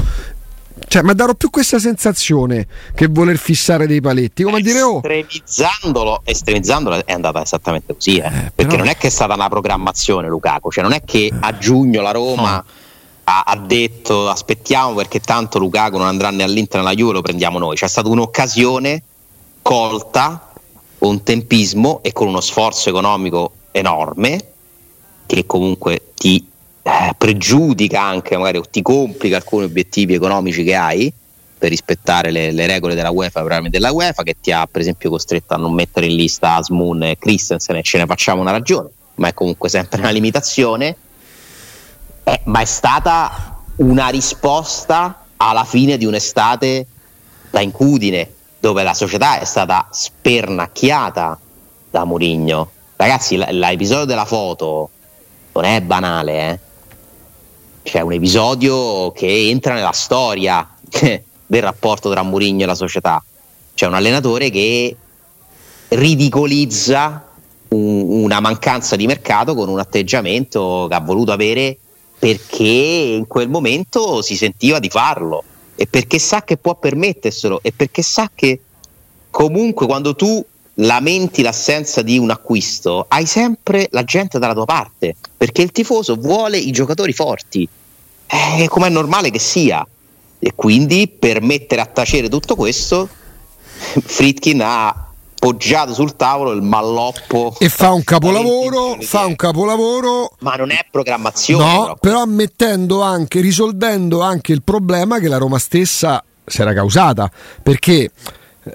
Cioè, 0.88 1.02
ma 1.02 1.12
darò 1.12 1.34
più 1.34 1.50
questa 1.50 1.78
sensazione 1.78 2.66
che 2.94 3.08
voler 3.08 3.36
fissare 3.36 3.86
dei 3.86 4.00
paletti, 4.00 4.44
come 4.44 4.62
dire 4.62 4.80
oh. 4.80 5.02
Estremizzandolo, 5.02 6.22
estremizzandolo 6.24 7.04
è 7.04 7.12
andata 7.12 7.42
esattamente 7.42 7.92
così, 7.92 8.16
eh? 8.16 8.24
Eh, 8.24 8.30
perché 8.30 8.64
però... 8.64 8.76
non 8.78 8.86
è 8.86 8.96
che 8.96 9.08
è 9.08 9.10
stata 9.10 9.34
una 9.34 9.50
programmazione 9.50 10.26
Lukaku, 10.28 10.70
cioè 10.70 10.84
non 10.84 10.94
è 10.94 11.02
che 11.04 11.30
a 11.38 11.58
giugno 11.58 12.00
la 12.00 12.12
Roma 12.12 12.54
no. 12.54 12.64
ha, 13.24 13.42
ha, 13.44 13.56
detto 13.58 14.30
aspettiamo 14.30 14.94
perché 14.94 15.20
tanto 15.20 15.58
Lukaku 15.58 15.98
non 15.98 16.06
andrà 16.06 16.30
né 16.30 16.44
all'Inter 16.44 16.80
né 16.80 16.86
alla 16.86 16.96
Juve, 16.96 17.12
lo 17.12 17.20
prendiamo 17.20 17.58
noi, 17.58 17.76
c'è 17.76 17.88
stata 17.88 18.08
un'occasione 18.08 19.02
colta 19.60 20.45
con 20.98 21.22
tempismo 21.22 22.00
e 22.02 22.12
con 22.12 22.28
uno 22.28 22.40
sforzo 22.40 22.88
economico 22.88 23.52
enorme 23.70 24.44
che 25.26 25.46
comunque 25.46 26.12
ti 26.14 26.46
eh, 26.82 27.14
pregiudica 27.16 28.00
anche 28.00 28.36
magari 28.36 28.58
o 28.58 28.62
ti 28.62 28.82
complica 28.82 29.36
alcuni 29.36 29.64
obiettivi 29.64 30.14
economici 30.14 30.64
che 30.64 30.74
hai 30.74 31.12
per 31.58 31.70
rispettare 31.70 32.30
le, 32.30 32.52
le 32.52 32.66
regole 32.66 32.94
della 32.94 33.10
UEFA, 33.10 33.40
probabilmente 33.40 33.78
della 33.78 33.92
UEFA 33.92 34.22
che 34.22 34.36
ti 34.40 34.52
ha 34.52 34.66
per 34.66 34.80
esempio 34.80 35.10
costretto 35.10 35.54
a 35.54 35.56
non 35.56 35.72
mettere 35.72 36.06
in 36.06 36.14
lista 36.16 36.54
Asmun 36.54 37.02
e 37.02 37.18
Christensen 37.18 37.76
e 37.76 37.82
ce 37.82 37.98
ne 37.98 38.06
facciamo 38.06 38.40
una 38.40 38.50
ragione 38.52 38.90
ma 39.16 39.28
è 39.28 39.34
comunque 39.34 39.68
sempre 39.68 40.00
una 40.00 40.10
limitazione. 40.10 40.96
Eh, 42.24 42.40
ma 42.44 42.60
è 42.60 42.64
stata 42.64 43.62
una 43.76 44.08
risposta 44.08 45.26
alla 45.36 45.64
fine 45.64 45.96
di 45.96 46.04
un'estate 46.06 46.86
da 47.50 47.60
incudine 47.60 48.32
dove 48.66 48.82
la 48.82 48.94
società 48.94 49.38
è 49.38 49.44
stata 49.44 49.86
spernacchiata 49.92 51.38
da 51.88 52.02
Mourinho. 52.02 52.68
Ragazzi, 52.96 53.36
l- 53.36 53.46
l'episodio 53.48 54.06
della 54.06 54.24
foto 54.24 54.90
non 55.52 55.62
è 55.62 55.80
banale, 55.82 56.50
eh? 56.50 56.58
C'è 57.84 58.00
un 58.00 58.12
episodio 58.14 59.12
che 59.12 59.48
entra 59.50 59.74
nella 59.74 59.92
storia 59.92 60.68
del 60.90 61.62
rapporto 61.62 62.10
tra 62.10 62.22
Mourinho 62.22 62.64
e 62.64 62.66
la 62.66 62.74
società. 62.74 63.22
C'è 63.72 63.86
un 63.86 63.94
allenatore 63.94 64.50
che 64.50 64.96
ridicolizza 65.90 67.24
un- 67.68 68.24
una 68.24 68.40
mancanza 68.40 68.96
di 68.96 69.06
mercato 69.06 69.54
con 69.54 69.68
un 69.68 69.78
atteggiamento 69.78 70.86
che 70.88 70.94
ha 70.96 71.00
voluto 71.00 71.30
avere 71.30 71.78
perché 72.18 72.64
in 72.64 73.28
quel 73.28 73.48
momento 73.48 74.22
si 74.22 74.34
sentiva 74.34 74.80
di 74.80 74.88
farlo 74.88 75.44
e 75.76 75.86
perché 75.86 76.18
sa 76.18 76.42
che 76.42 76.56
può 76.56 76.74
permetterselo 76.74 77.60
e 77.62 77.72
perché 77.72 78.02
sa 78.02 78.30
che 78.34 78.60
comunque 79.30 79.86
quando 79.86 80.16
tu 80.16 80.44
lamenti 80.76 81.42
l'assenza 81.42 82.02
di 82.02 82.18
un 82.18 82.30
acquisto, 82.30 83.04
hai 83.08 83.26
sempre 83.26 83.88
la 83.90 84.02
gente 84.04 84.38
dalla 84.38 84.54
tua 84.54 84.64
parte, 84.64 85.14
perché 85.36 85.62
il 85.62 85.72
tifoso 85.72 86.16
vuole 86.16 86.58
i 86.58 86.70
giocatori 86.70 87.12
forti, 87.12 87.68
eh, 88.26 88.66
come 88.68 88.88
è 88.88 88.90
normale 88.90 89.30
che 89.30 89.38
sia. 89.38 89.86
E 90.38 90.52
quindi 90.54 91.08
per 91.08 91.40
mettere 91.40 91.80
a 91.80 91.86
tacere 91.86 92.28
tutto 92.28 92.56
questo, 92.56 93.08
Fritkin 93.66 94.60
ha 94.62 95.05
poggiato 95.38 95.92
sul 95.92 96.16
tavolo 96.16 96.52
il 96.52 96.62
malloppo 96.62 97.54
e 97.58 97.68
fa 97.68 97.92
un 97.92 98.02
capolavoro 98.02 98.96
fa 99.00 99.26
un 99.26 99.36
capolavoro 99.36 100.32
ma 100.40 100.54
non 100.54 100.70
è 100.70 100.86
programmazione 100.90 101.64
no 101.64 101.80
però, 101.82 101.96
però 101.96 102.22
ammettendo 102.22 103.02
anche 103.02 103.40
risolvendo 103.40 104.22
anche 104.22 104.52
il 104.52 104.62
problema 104.62 105.18
che 105.18 105.28
la 105.28 105.38
Roma 105.38 105.58
stessa 105.58 106.22
si 106.44 106.60
era 106.60 106.72
causata 106.72 107.30
perché 107.62 108.10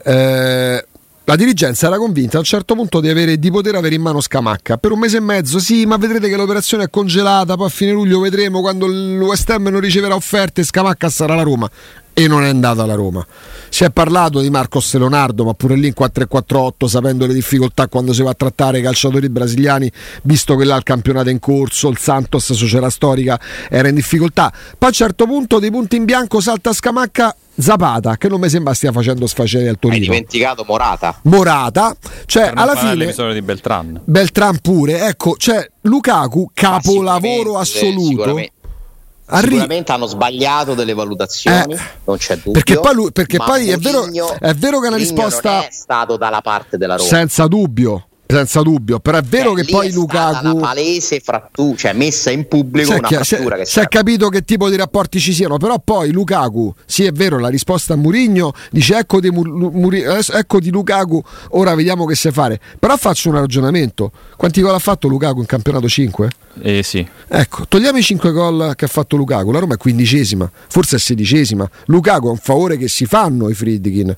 eh, 0.03 0.85
la 1.23 1.35
dirigenza 1.35 1.87
era 1.87 1.97
convinta 1.97 2.37
a 2.37 2.39
un 2.39 2.45
certo 2.45 2.75
punto 2.75 2.99
di, 2.99 3.07
avere, 3.07 3.37
di, 3.37 3.51
poter 3.51 3.75
avere 3.75 3.95
in 3.95 4.01
mano 4.01 4.19
Scamacca 4.19 4.77
per 4.77 4.91
un 4.91 4.99
mese 4.99 5.17
e 5.17 5.21
mezzo. 5.21 5.59
Sì, 5.59 5.85
ma 5.85 5.95
vedrete 5.95 6.27
che 6.27 6.35
l'operazione 6.35 6.85
è 6.85 6.89
congelata. 6.89 7.55
Poi 7.55 7.67
a 7.67 7.69
fine 7.69 7.91
luglio 7.91 8.19
vedremo 8.19 8.59
quando 8.59 8.87
l'West 8.87 9.49
Ham 9.51 9.67
non 9.67 9.79
riceverà 9.79 10.15
offerte. 10.15 10.63
Scamacca 10.63 11.09
sarà 11.09 11.35
la 11.35 11.43
Roma 11.43 11.69
e 12.13 12.27
non 12.27 12.43
è 12.43 12.49
andata 12.49 12.83
alla 12.83 12.95
Roma. 12.95 13.25
Si 13.69 13.83
è 13.83 13.89
parlato 13.89 14.39
di 14.41 14.49
Marcos 14.49 14.93
Leonardo, 14.95 15.45
ma 15.45 15.53
pure 15.53 15.75
lì 15.75 15.87
in 15.87 15.93
4-4-8, 15.97 16.85
sapendo 16.85 17.25
le 17.25 17.33
difficoltà 17.33 17.87
quando 17.87 18.13
si 18.13 18.21
va 18.21 18.31
a 18.31 18.33
trattare 18.33 18.79
i 18.79 18.81
calciatori 18.81 19.29
brasiliani, 19.29 19.91
visto 20.23 20.55
che 20.55 20.65
là 20.65 20.75
il 20.75 20.83
campionato 20.83 21.29
è 21.29 21.31
in 21.31 21.39
corso, 21.39 21.89
il 21.89 21.97
Santos, 21.97 22.51
società 22.53 22.89
storica, 22.89 23.39
era 23.69 23.87
in 23.87 23.95
difficoltà. 23.95 24.51
Poi 24.51 24.75
a 24.79 24.87
un 24.87 24.93
certo 24.93 25.25
punto, 25.25 25.59
dei 25.59 25.71
punti 25.71 25.95
in 25.95 26.05
bianco, 26.05 26.39
salta 26.39 26.73
Scamacca. 26.73 27.35
Zapata, 27.53 28.15
che 28.15 28.29
non 28.29 28.39
mi 28.39 28.49
sembra 28.49 28.73
stia 28.73 28.93
facendo 28.93 29.27
sfacere 29.27 29.67
al 29.67 29.77
Torino. 29.77 29.99
Hai 29.99 30.07
dimenticato 30.07 30.63
Morata. 30.65 31.19
Morata, 31.23 31.95
cioè 32.25 32.49
alla 32.55 32.75
fine 32.75 33.33
di 33.33 33.41
Beltran. 33.41 34.01
Beltran 34.05 34.57
pure, 34.59 35.05
ecco, 35.05 35.35
cioè 35.37 35.69
Lukaku 35.81 36.49
capolavoro 36.53 37.57
assoluto. 37.59 38.39
Arri- 39.33 39.47
Sicuramente 39.47 39.91
hanno 39.93 40.07
sbagliato 40.07 40.73
delle 40.73 40.93
valutazioni, 40.93 41.73
eh, 41.73 41.79
non 42.03 42.17
c'è 42.17 42.35
dubbio. 42.35 42.51
Perché 42.51 42.79
poi, 42.79 42.93
lui, 42.93 43.11
perché 43.13 43.37
poi 43.37 43.69
è, 43.69 43.77
vero, 43.77 44.05
è, 44.39 44.53
vero, 44.53 44.79
che 44.81 44.87
una 44.87 44.97
risposta. 44.97 45.65
è 45.65 45.69
stato 45.71 46.17
dalla 46.17 46.41
parte 46.41 46.77
della 46.77 46.97
Roma. 46.97 47.07
Senza 47.07 47.47
dubbio. 47.47 48.07
Senza 48.31 48.61
dubbio, 48.61 48.99
però 48.99 49.17
è 49.17 49.21
vero 49.21 49.53
cioè, 49.55 49.65
che 49.65 49.71
poi 49.71 49.91
Lukaku. 49.91 50.45
Una 50.45 50.67
palese 50.67 51.19
frattura, 51.19 51.75
cioè 51.75 51.93
messa 51.93 52.31
in 52.31 52.47
pubblico 52.47 52.93
una 52.93 53.07
chi- 53.07 53.15
frattura 53.15 53.57
che 53.57 53.65
si 53.65 53.79
è 53.79 53.87
capito 53.87 54.29
che 54.29 54.43
tipo 54.43 54.69
di 54.69 54.75
rapporti 54.75 55.19
ci 55.19 55.33
siano, 55.33 55.57
però 55.57 55.79
poi 55.79 56.11
Lukaku, 56.11 56.73
sì 56.85 57.05
è 57.05 57.11
vero, 57.11 57.39
la 57.39 57.49
risposta 57.49 57.93
a 57.93 57.97
Murigno 57.97 58.53
dice 58.71 58.97
ecco 58.97 59.19
di, 59.19 59.29
Mur- 59.29 59.93
ecco 60.33 60.59
di 60.59 60.69
Lukaku, 60.69 61.21
ora 61.49 61.75
vediamo 61.75 62.05
che 62.05 62.15
sai 62.15 62.31
fare. 62.31 62.59
Però 62.79 62.95
faccio 62.97 63.29
un 63.29 63.35
ragionamento. 63.35 64.11
Quanti 64.37 64.61
gol 64.61 64.73
ha 64.73 64.79
fatto 64.79 65.07
Lukaku 65.07 65.39
in 65.39 65.45
campionato 65.45 65.87
5? 65.87 66.29
Eh 66.61 66.83
sì. 66.83 67.05
Ecco, 67.27 67.65
togliamo 67.67 67.97
i 67.97 68.03
5 68.03 68.31
gol 68.31 68.73
che 68.75 68.85
ha 68.85 68.89
fatto 68.89 69.15
Lukaku, 69.15 69.51
la 69.51 69.59
Roma 69.59 69.75
è 69.75 69.77
quindicesima, 69.77 70.49
forse 70.67 70.95
è 70.95 70.99
sedicesima. 70.99 71.69
Lukaku 71.85 72.27
è 72.27 72.31
un 72.31 72.37
favore 72.37 72.77
che 72.77 72.87
si 72.87 73.05
fanno 73.05 73.49
i 73.49 73.53
Friedkin. 73.53 74.15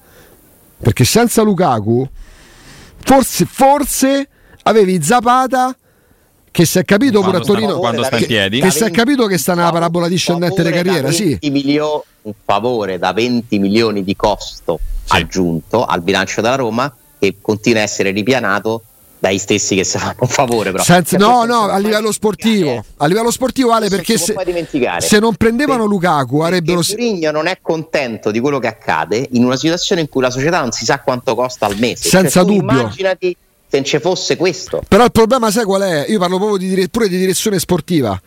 Perché 0.84 1.06
senza 1.06 1.44
Lukaku 1.44 2.06
forse, 3.04 3.46
forse 3.46 4.28
avevi 4.64 5.02
Zapata 5.02 5.76
che 6.52 6.66
si 6.66 6.78
è 6.78 6.86
capito 6.86 7.22
pure 7.22 7.38
a 7.38 7.40
Torino 7.40 7.80
quando 7.80 8.04
sta 8.04 8.18
in 8.18 8.26
piedi 8.28 8.60
che, 8.60 8.68
che 8.68 8.72
si 8.72 8.84
è 8.84 8.92
capito 8.92 9.26
che 9.26 9.40
sta 9.40 9.56
nella 9.56 9.72
parabola 9.72 10.08
discendente 10.08 10.62
di 10.62 10.70
carriera 10.70 11.12
sì. 11.12 11.38
Milioni, 11.42 12.02
un 12.24 12.34
favore 12.46 13.00
da 13.00 13.12
20 13.12 13.58
milioni 13.58 14.04
di 14.04 14.16
costo 14.16 14.80
sì. 15.04 15.16
aggiunto 15.16 15.84
al 15.84 16.02
bilancio 16.02 16.42
della 16.42 16.56
Roma 16.56 16.96
che 17.18 17.38
continua 17.42 17.80
a 17.80 17.84
essere 17.84 18.12
ripianato 18.12 18.84
dai 19.24 19.38
stessi 19.38 19.74
che 19.74 19.86
si 19.86 19.98
fanno 19.98 20.18
un 20.20 20.28
favore 20.28 20.72
però. 20.72 20.84
Senza, 20.84 21.16
no 21.18 21.46
no 21.46 21.70
a 21.70 21.78
livello 21.78 22.12
sportivo 22.12 22.84
a 22.98 23.06
livello 23.06 23.32
sportivo 23.32 23.72
Ale 23.72 23.88
perché 23.88 24.18
se, 24.18 24.36
se, 24.98 25.20
non 25.20 25.36
prendevano 25.36 25.88
perché, 25.88 25.94
Lukaku 25.94 26.40
avrebbero 26.40 26.82
Mourinho 26.86 27.32
non 27.32 27.48
è 27.48 27.60
contento 27.62 28.32
di 28.32 28.42
quello 28.42 28.60
che 28.60 28.68
accade 28.68 29.30
in 29.32 29.46
una 29.46 29.56
situazione 29.56 30.02
in 30.02 30.10
cui 30.10 30.22
la 30.22 30.30
società 30.30 30.60
non 30.60 30.74
si 30.74 30.84
sa 30.84 31.00
quanto 31.00 31.36
costa 31.36 31.68
al 31.68 31.78
mese 31.78 32.10
senza 32.10 32.42
cioè, 32.42 32.54
dubbio 32.54 32.80
immaginati 32.82 33.34
se 33.66 33.78
non 33.78 33.86
ci 33.86 34.00
fosse 34.00 34.36
questo. 34.36 34.84
Però 34.86 35.06
il 35.06 35.12
problema 35.12 35.50
sai 35.52 35.64
qual 35.64 35.84
è? 35.84 36.06
Io 36.10 36.20
parlo 36.20 36.38
proprio 36.38 36.58
di 36.58 36.90
pure 36.90 37.08
di 37.08 37.18
direzione 37.18 37.60
sportiva. 37.60 38.22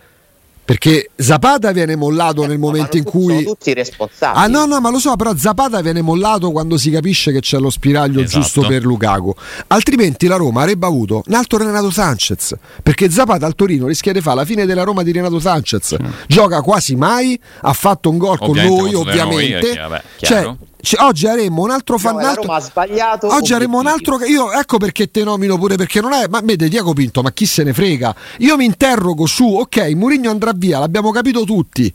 Perché 0.66 1.10
Zapata 1.14 1.70
viene 1.70 1.94
mollato 1.94 2.42
eh, 2.42 2.48
nel 2.48 2.58
momento 2.58 2.96
in 2.96 3.04
cui. 3.04 3.34
Sono 3.34 3.54
tutti 3.54 3.72
responsabili. 3.72 4.44
Ah, 4.44 4.48
no, 4.48 4.66
no, 4.66 4.80
ma 4.80 4.90
lo 4.90 4.98
so, 4.98 5.14
però 5.14 5.32
Zapata 5.36 5.80
viene 5.80 6.02
mollato 6.02 6.50
quando 6.50 6.76
si 6.76 6.90
capisce 6.90 7.30
che 7.30 7.38
c'è 7.38 7.58
lo 7.58 7.70
spiraglio 7.70 8.20
esatto. 8.20 8.40
giusto 8.40 8.66
per 8.66 8.84
Lukaku. 8.84 9.32
Altrimenti 9.68 10.26
la 10.26 10.34
Roma 10.34 10.62
avrebbe 10.62 10.84
avuto 10.84 11.22
un 11.24 11.34
altro 11.34 11.58
Renato 11.58 11.90
Sanchez. 11.90 12.52
Perché 12.82 13.08
Zapata 13.08 13.46
al 13.46 13.54
Torino 13.54 13.86
rischia 13.86 14.12
di 14.12 14.20
fare 14.20 14.38
la 14.38 14.44
fine 14.44 14.66
della 14.66 14.82
Roma 14.82 15.04
di 15.04 15.12
Renato 15.12 15.38
Sanchez. 15.38 15.94
Mm. 16.02 16.06
Gioca 16.26 16.60
quasi 16.62 16.96
mai, 16.96 17.40
ha 17.60 17.72
fatto 17.72 18.10
un 18.10 18.18
gol 18.18 18.36
con 18.36 18.56
noi, 18.56 18.92
ovviamente. 18.92 19.50
Noi, 19.52 19.60
perché, 19.60 19.78
vabbè, 19.78 20.02
cioè, 20.16 20.56
oggi 20.98 21.26
avremmo 21.26 21.62
un 21.62 21.70
altro 21.70 21.98
fan. 21.98 22.16
No, 22.16 22.52
ha 22.52 22.60
sbagliato. 22.60 23.32
Oggi 23.34 23.52
avremmo 23.52 23.78
un 23.78 23.86
altro. 23.86 24.24
Io 24.24 24.52
ecco 24.52 24.78
perché 24.78 25.10
te 25.10 25.24
nomino 25.24 25.58
pure 25.58 25.76
perché 25.76 26.00
non 26.00 26.12
è. 26.12 26.26
Ma 26.28 26.40
vede 26.42 26.68
Diego 26.68 26.92
Pinto, 26.92 27.22
ma 27.22 27.32
chi 27.32 27.46
se 27.46 27.62
ne 27.64 27.72
frega? 27.72 28.14
Io 28.38 28.56
mi 28.56 28.64
interrogo 28.64 29.26
su, 29.26 29.44
ok, 29.44 29.92
Murigno 29.94 30.30
andrà 30.30 30.52
via, 30.54 30.78
l'abbiamo 30.78 31.10
capito 31.10 31.44
tutti. 31.44 31.92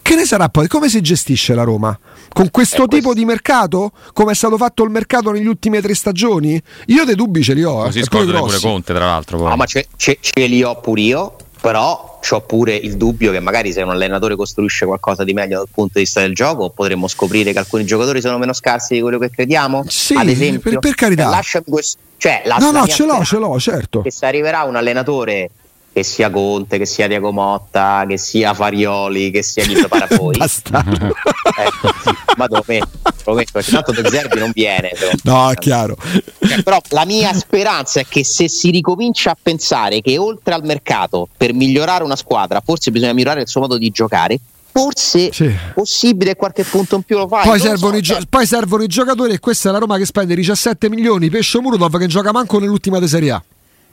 Che 0.00 0.14
ne 0.14 0.24
sarà 0.24 0.48
poi? 0.48 0.68
Come 0.68 0.88
si 0.88 1.02
gestisce 1.02 1.54
la 1.54 1.64
Roma? 1.64 1.98
Con 2.32 2.50
questo 2.50 2.84
eh, 2.84 2.88
tipo 2.88 3.08
questo... 3.08 3.12
di 3.12 3.24
mercato? 3.26 3.92
Come 4.14 4.32
è 4.32 4.34
stato 4.34 4.56
fatto 4.56 4.82
il 4.82 4.90
mercato 4.90 5.30
negli 5.32 5.46
ultimi 5.46 5.82
tre 5.82 5.94
stagioni? 5.94 6.58
Io 6.86 7.04
dei 7.04 7.14
dubbi 7.14 7.42
ce 7.42 7.52
li 7.52 7.62
ho. 7.62 7.82
Così 7.82 7.98
eh, 7.98 8.04
scordano 8.04 8.44
pure 8.44 8.58
Conte, 8.58 8.94
tra 8.94 9.04
l'altro. 9.04 9.36
Poi. 9.36 9.48
No, 9.48 9.56
ma 9.56 9.66
ce, 9.66 9.86
ce, 9.96 10.16
ce 10.18 10.46
li 10.46 10.62
ho 10.62 10.80
pure 10.80 11.00
io 11.02 11.36
però 11.60 12.20
ho 12.30 12.40
pure 12.42 12.74
il 12.74 12.96
dubbio 12.96 13.32
che 13.32 13.40
magari 13.40 13.72
se 13.72 13.82
un 13.82 13.90
allenatore 13.90 14.36
costruisce 14.36 14.86
qualcosa 14.86 15.24
di 15.24 15.32
meglio 15.32 15.58
dal 15.58 15.68
punto 15.72 15.92
di 15.94 16.00
vista 16.00 16.20
del 16.20 16.34
gioco 16.34 16.70
potremmo 16.70 17.08
scoprire 17.08 17.52
che 17.52 17.58
alcuni 17.58 17.84
giocatori 17.84 18.20
sono 18.20 18.38
meno 18.38 18.52
scarsi 18.52 18.94
di 18.94 19.00
quello 19.00 19.18
che 19.18 19.30
crediamo. 19.30 19.84
Sì, 19.86 20.14
ad 20.14 20.28
esempio 20.28 20.70
per, 20.70 20.78
per 20.80 20.94
carità. 20.94 21.24
cioè, 21.24 21.30
lasciami 21.32 21.64
questo 21.68 21.98
cioè, 22.18 22.42
la, 22.46 22.56
no 22.56 22.72
no 22.72 22.86
ce 22.86 23.06
l'ho 23.06 23.22
ce 23.24 23.38
l'ho 23.38 23.58
certo. 23.60 24.02
che 24.02 24.10
se 24.10 24.26
arriverà 24.26 24.62
un 24.62 24.74
allenatore 24.74 25.50
che 25.92 26.02
sia 26.02 26.30
Conte, 26.30 26.78
che 26.78 26.86
sia 26.86 27.06
Diego 27.08 27.32
Motta, 27.32 28.04
che 28.06 28.18
sia 28.18 28.54
Farioli, 28.54 29.30
che 29.30 29.42
sia 29.42 29.66
Nito 29.66 29.88
Parapoi. 29.88 30.36
ecco, 30.38 31.90
ma 32.36 32.46
dove 32.46 32.62
metto? 32.66 32.88
Lo 33.24 33.34
metto 33.34 33.52
perché 33.52 33.70
tanto 33.70 33.92
De 33.92 34.08
Zerbi 34.08 34.38
non 34.38 34.50
viene. 34.52 34.92
No, 35.24 35.50
è 35.50 35.54
chiaro. 35.56 35.96
Cioè, 36.40 36.62
però 36.62 36.80
la 36.90 37.04
mia 37.04 37.32
speranza 37.34 38.00
è 38.00 38.06
che 38.06 38.24
se 38.24 38.48
si 38.48 38.70
ricomincia 38.70 39.30
a 39.32 39.36
pensare 39.40 40.00
che 40.00 40.16
oltre 40.18 40.54
al 40.54 40.64
mercato, 40.64 41.28
per 41.36 41.52
migliorare 41.52 42.04
una 42.04 42.16
squadra, 42.16 42.62
forse 42.64 42.90
bisogna 42.90 43.12
migliorare 43.12 43.42
il 43.42 43.48
suo 43.48 43.60
modo 43.60 43.76
di 43.76 43.90
giocare, 43.90 44.38
forse 44.70 45.32
sì. 45.32 45.52
possibile 45.74 46.36
qualche 46.36 46.62
punto 46.62 46.96
in 46.96 47.02
più 47.02 47.18
lo 47.18 47.26
fai. 47.26 47.44
Poi 47.44 47.58
servono, 47.58 47.94
so, 47.96 48.00
gio- 48.00 48.14
cioè... 48.14 48.22
poi 48.28 48.46
servono, 48.46 48.82
i 48.84 48.86
giocatori 48.86 49.32
e 49.32 49.40
questa 49.40 49.68
è 49.68 49.72
la 49.72 49.78
Roma 49.78 49.98
che 49.98 50.06
spende 50.06 50.34
17 50.34 50.88
milioni, 50.88 51.28
Pesce 51.28 51.60
Murudov 51.60 51.98
che 51.98 52.06
gioca 52.06 52.32
manco 52.32 52.58
nell'ultima 52.58 52.98
di 53.00 53.08
Serie 53.08 53.32
A. 53.32 53.42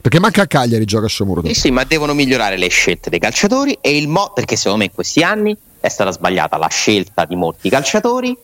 Perché 0.00 0.20
manca 0.20 0.42
a 0.42 0.46
Cagliari 0.46 0.84
gioca 0.84 1.08
Sciomuro. 1.08 1.42
Sì, 1.46 1.54
sì, 1.54 1.70
ma 1.70 1.84
devono 1.84 2.14
migliorare 2.14 2.56
le 2.56 2.68
scelte 2.68 3.10
dei 3.10 3.18
calciatori 3.18 3.78
e 3.80 3.96
il 3.96 4.08
mo 4.08 4.30
perché 4.34 4.56
secondo 4.56 4.78
me 4.78 4.84
in 4.84 4.92
questi 4.92 5.22
anni 5.22 5.56
è 5.80 5.88
stata 5.88 6.12
sbagliata 6.12 6.56
la 6.56 6.68
scelta 6.68 7.24
di 7.24 7.34
molti 7.34 7.68
calciatori 7.68 8.36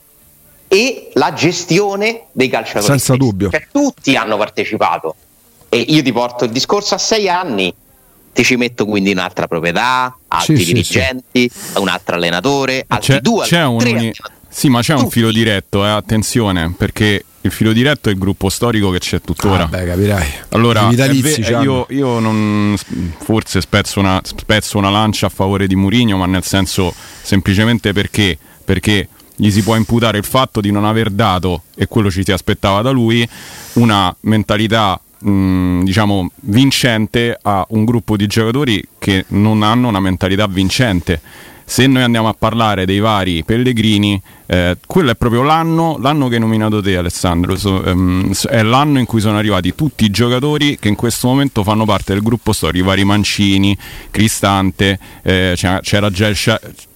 e 0.69 1.11
la 1.15 1.33
gestione 1.35 2.25
dei 2.33 2.49
calciatori. 2.49 2.87
Senza 2.87 3.15
stessi. 3.15 3.19
dubbio. 3.19 3.51
Cioè, 3.51 3.69
tutti 3.71 4.17
hanno 4.17 4.37
partecipato. 4.37 5.15
E 5.69 5.79
io 5.79 6.03
ti 6.03 6.13
porto 6.13 6.45
il 6.45 6.51
discorso 6.51 6.95
a 6.95 6.99
sei 6.99 7.29
anni, 7.29 7.75
ti 8.33 8.45
ci 8.45 8.57
metto 8.57 8.85
quindi 8.85 9.13
un'altra 9.13 9.47
proprietà, 9.47 10.17
altri 10.29 10.59
sì, 10.59 10.65
dirigenti, 10.65 11.51
sì, 11.53 11.79
un 11.79 11.89
altro 11.89 12.15
allenatore, 12.17 12.85
altri 12.89 13.15
c'è, 13.15 13.21
due, 13.21 13.45
c'è 13.45 13.59
altri 13.59 13.93
un, 13.93 13.99
tre 13.99 14.13
Sì, 14.49 14.69
ma 14.69 14.81
c'è 14.81 14.93
tutti. 14.95 15.05
un 15.05 15.11
filo 15.11 15.31
diretto, 15.31 15.85
eh, 15.85 15.89
attenzione, 15.89 16.75
perché 16.77 17.25
il 17.45 17.51
filo 17.51 17.73
diretto 17.73 18.09
è 18.09 18.13
il 18.13 18.19
gruppo 18.19 18.49
storico 18.49 18.91
che 18.91 18.99
c'è 18.99 19.21
tuttora. 19.21 19.65
Ah, 19.65 19.67
beh, 19.67 19.85
capirai. 19.85 20.27
Allora, 20.51 20.89
ve- 20.89 21.31
io, 21.63 21.87
io, 21.91 22.19
non 22.19 22.77
forse 23.19 23.61
spezzo 23.61 24.01
una, 24.01 24.21
spezzo 24.23 24.79
una 24.79 24.91
lancia 24.91 25.27
a 25.27 25.29
favore 25.29 25.67
di 25.67 25.75
Mourinho, 25.75 26.17
ma 26.17 26.27
nel 26.27 26.45
senso 26.45 26.95
semplicemente 27.23 27.93
perché, 27.93 28.39
perché 28.65 29.09
gli 29.35 29.51
si 29.51 29.63
può 29.63 29.75
imputare 29.75 30.19
il 30.19 30.25
fatto 30.25 30.61
di 30.61 30.71
non 30.71 30.85
aver 30.85 31.11
dato, 31.11 31.63
e 31.75 31.87
quello 31.89 32.11
ci 32.11 32.23
si 32.25 32.31
aspettava 32.31 32.81
da 32.81 32.91
lui, 32.91 33.29
una 33.75 34.15
mentalità 34.21 35.01
mh, 35.19 35.83
diciamo 35.83 36.31
vincente 36.43 37.37
a 37.43 37.65
un 37.71 37.85
gruppo 37.85 38.17
di 38.17 38.27
giocatori 38.27 38.83
che 38.99 39.25
non 39.29 39.63
hanno 39.63 39.89
una 39.89 40.01
mentalità 40.01 40.47
vincente. 40.47 41.21
Se 41.65 41.87
noi 41.87 42.03
andiamo 42.03 42.29
a 42.29 42.35
parlare 42.35 42.85
dei 42.85 42.99
vari 42.99 43.45
Pellegrini, 43.45 44.21
eh, 44.53 44.77
quello 44.87 45.13
è 45.13 45.15
proprio 45.15 45.41
l'anno, 45.41 45.97
l'anno 45.99 46.29
che 46.29 46.35
hai 46.35 46.41
nominato 46.41 46.83
te 46.83 46.99
Alessandro, 46.99 47.57
so, 47.57 47.81
um, 47.87 48.35
è 48.51 48.63
l'anno 48.63 48.99
in 48.99 49.07
cui 49.07 49.19
sono 49.23 49.39
arrivati 49.39 49.75
tutti 49.75 50.05
i 50.05 50.11
giocatori 50.11 50.79
che 50.79 50.89
in 50.89 50.95
questo 50.95 51.27
momento 51.27 51.63
fanno 51.63 51.87
parte 51.87 52.13
del 52.13 52.23
gruppo 52.23 52.53
storico, 52.53 52.85
i 52.85 52.87
vari 52.87 53.05
Mancini, 53.05 53.75
Cristante, 54.11 54.99
eh, 55.23 55.55
c'era, 55.57 56.11
già 56.11 56.27
il, 56.27 56.37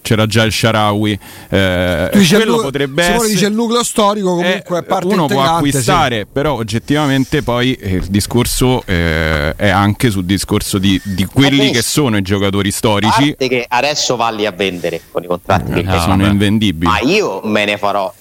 c'era 0.07 0.25
già 0.27 0.43
il 0.43 0.51
Sharawi. 0.51 1.19
Eh, 1.49 2.09
quello 2.11 2.57
nu- 2.57 2.61
potrebbe 2.61 3.03
essere. 3.03 3.27
dice 3.27 3.47
il 3.47 3.53
nucleo 3.53 3.83
storico 3.83 4.35
comunque 4.35 4.79
è 4.79 4.83
parte 4.83 5.07
Uno 5.07 5.25
può 5.25 5.41
acquistare, 5.41 6.19
sì. 6.19 6.27
però 6.31 6.53
oggettivamente 6.53 7.41
poi 7.41 7.73
eh, 7.73 7.95
il 7.95 8.05
discorso 8.05 8.83
eh, 8.85 9.55
è 9.55 9.69
anche 9.69 10.11
sul 10.11 10.25
discorso 10.25 10.77
di, 10.77 10.99
di 11.03 11.25
quelli 11.25 11.71
che 11.71 11.81
sono 11.81 12.17
i 12.17 12.21
giocatori 12.21 12.69
storici. 12.69 13.35
che 13.35 13.65
adesso 13.67 14.15
valli 14.15 14.45
a 14.45 14.51
vendere 14.51 15.01
con 15.11 15.23
i 15.23 15.27
contratti 15.27 15.73
che 15.73 15.81
no, 15.81 15.99
sono 15.99 16.25
invendibili. 16.27 16.85
Ma 16.85 16.99
io 16.99 17.41
me 17.47 17.65
ne 17.65 17.77
farò 17.77 18.13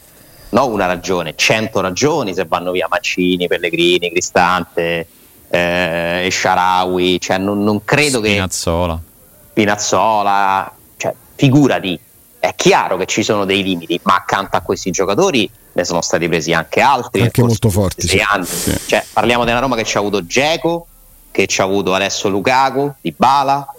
no 0.48 0.66
una 0.66 0.86
ragione, 0.86 1.34
cento 1.36 1.80
ragioni 1.80 2.32
se 2.34 2.44
vanno 2.44 2.70
via 2.70 2.86
Mancini, 2.88 3.46
Pellegrini, 3.46 4.10
Cristante, 4.10 5.06
eh, 5.48 6.28
Sharawi, 6.30 7.20
cioè 7.20 7.38
non, 7.38 7.62
non 7.62 7.84
credo 7.84 8.18
Spinazzola. 8.18 8.94
che 8.94 9.48
Spinazzola, 9.50 10.72
cioè 10.96 11.14
figurati, 11.34 11.98
è 12.38 12.54
chiaro 12.54 12.96
che 12.96 13.06
ci 13.06 13.22
sono 13.22 13.44
dei 13.44 13.62
limiti, 13.62 13.98
ma 14.04 14.14
accanto 14.14 14.56
a 14.56 14.60
questi 14.60 14.90
giocatori 14.90 15.50
ne 15.72 15.84
sono 15.84 16.00
stati 16.00 16.28
presi 16.28 16.52
anche 16.52 16.80
altri. 16.80 17.22
Anche 17.22 17.42
molto 17.42 17.68
forti. 17.68 18.06
Sì. 18.06 18.22
Sì. 18.42 18.78
Cioè, 18.86 19.04
parliamo 19.12 19.44
della 19.44 19.58
Roma 19.58 19.76
che 19.76 19.84
ci 19.84 19.96
ha 19.96 20.00
avuto 20.00 20.24
Geco, 20.24 20.86
che 21.30 21.46
ci 21.46 21.60
ha 21.60 21.64
avuto 21.64 21.92
adesso 21.92 22.28
Lukaku, 22.28 22.94
Dybala, 23.00 23.74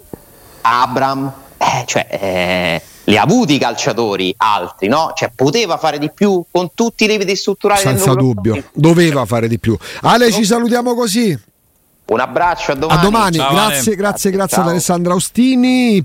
Abram, 0.60 1.32
eh, 1.56 1.84
cioè, 1.86 2.06
eh, 2.08 2.82
li 3.08 3.16
ha 3.16 3.22
avuti 3.22 3.54
i 3.54 3.58
calciatori 3.58 4.34
altri, 4.36 4.86
no? 4.86 5.12
Cioè, 5.14 5.32
poteva 5.34 5.78
fare 5.78 5.98
di 5.98 6.10
più 6.10 6.44
con 6.50 6.70
tutti 6.74 7.04
i 7.04 7.06
limiti 7.08 7.34
strutturali. 7.34 7.80
Senza 7.80 8.14
dubbio, 8.14 8.62
doveva 8.72 9.24
fare 9.24 9.48
di 9.48 9.58
più. 9.58 9.76
Ale, 10.02 10.30
ci 10.30 10.44
salutiamo 10.44 10.94
così. 10.94 11.36
Un 12.06 12.20
abbraccio, 12.20 12.72
a 12.72 12.74
domani. 12.74 12.98
A 12.98 13.02
domani, 13.02 13.36
Ciao, 13.36 13.50
grazie, 13.52 13.66
grazie, 13.68 13.96
grazie, 13.96 14.30
grazie 14.30 14.62
ad 14.62 14.68
Alessandra 14.68 15.12
Austini. 15.12 15.96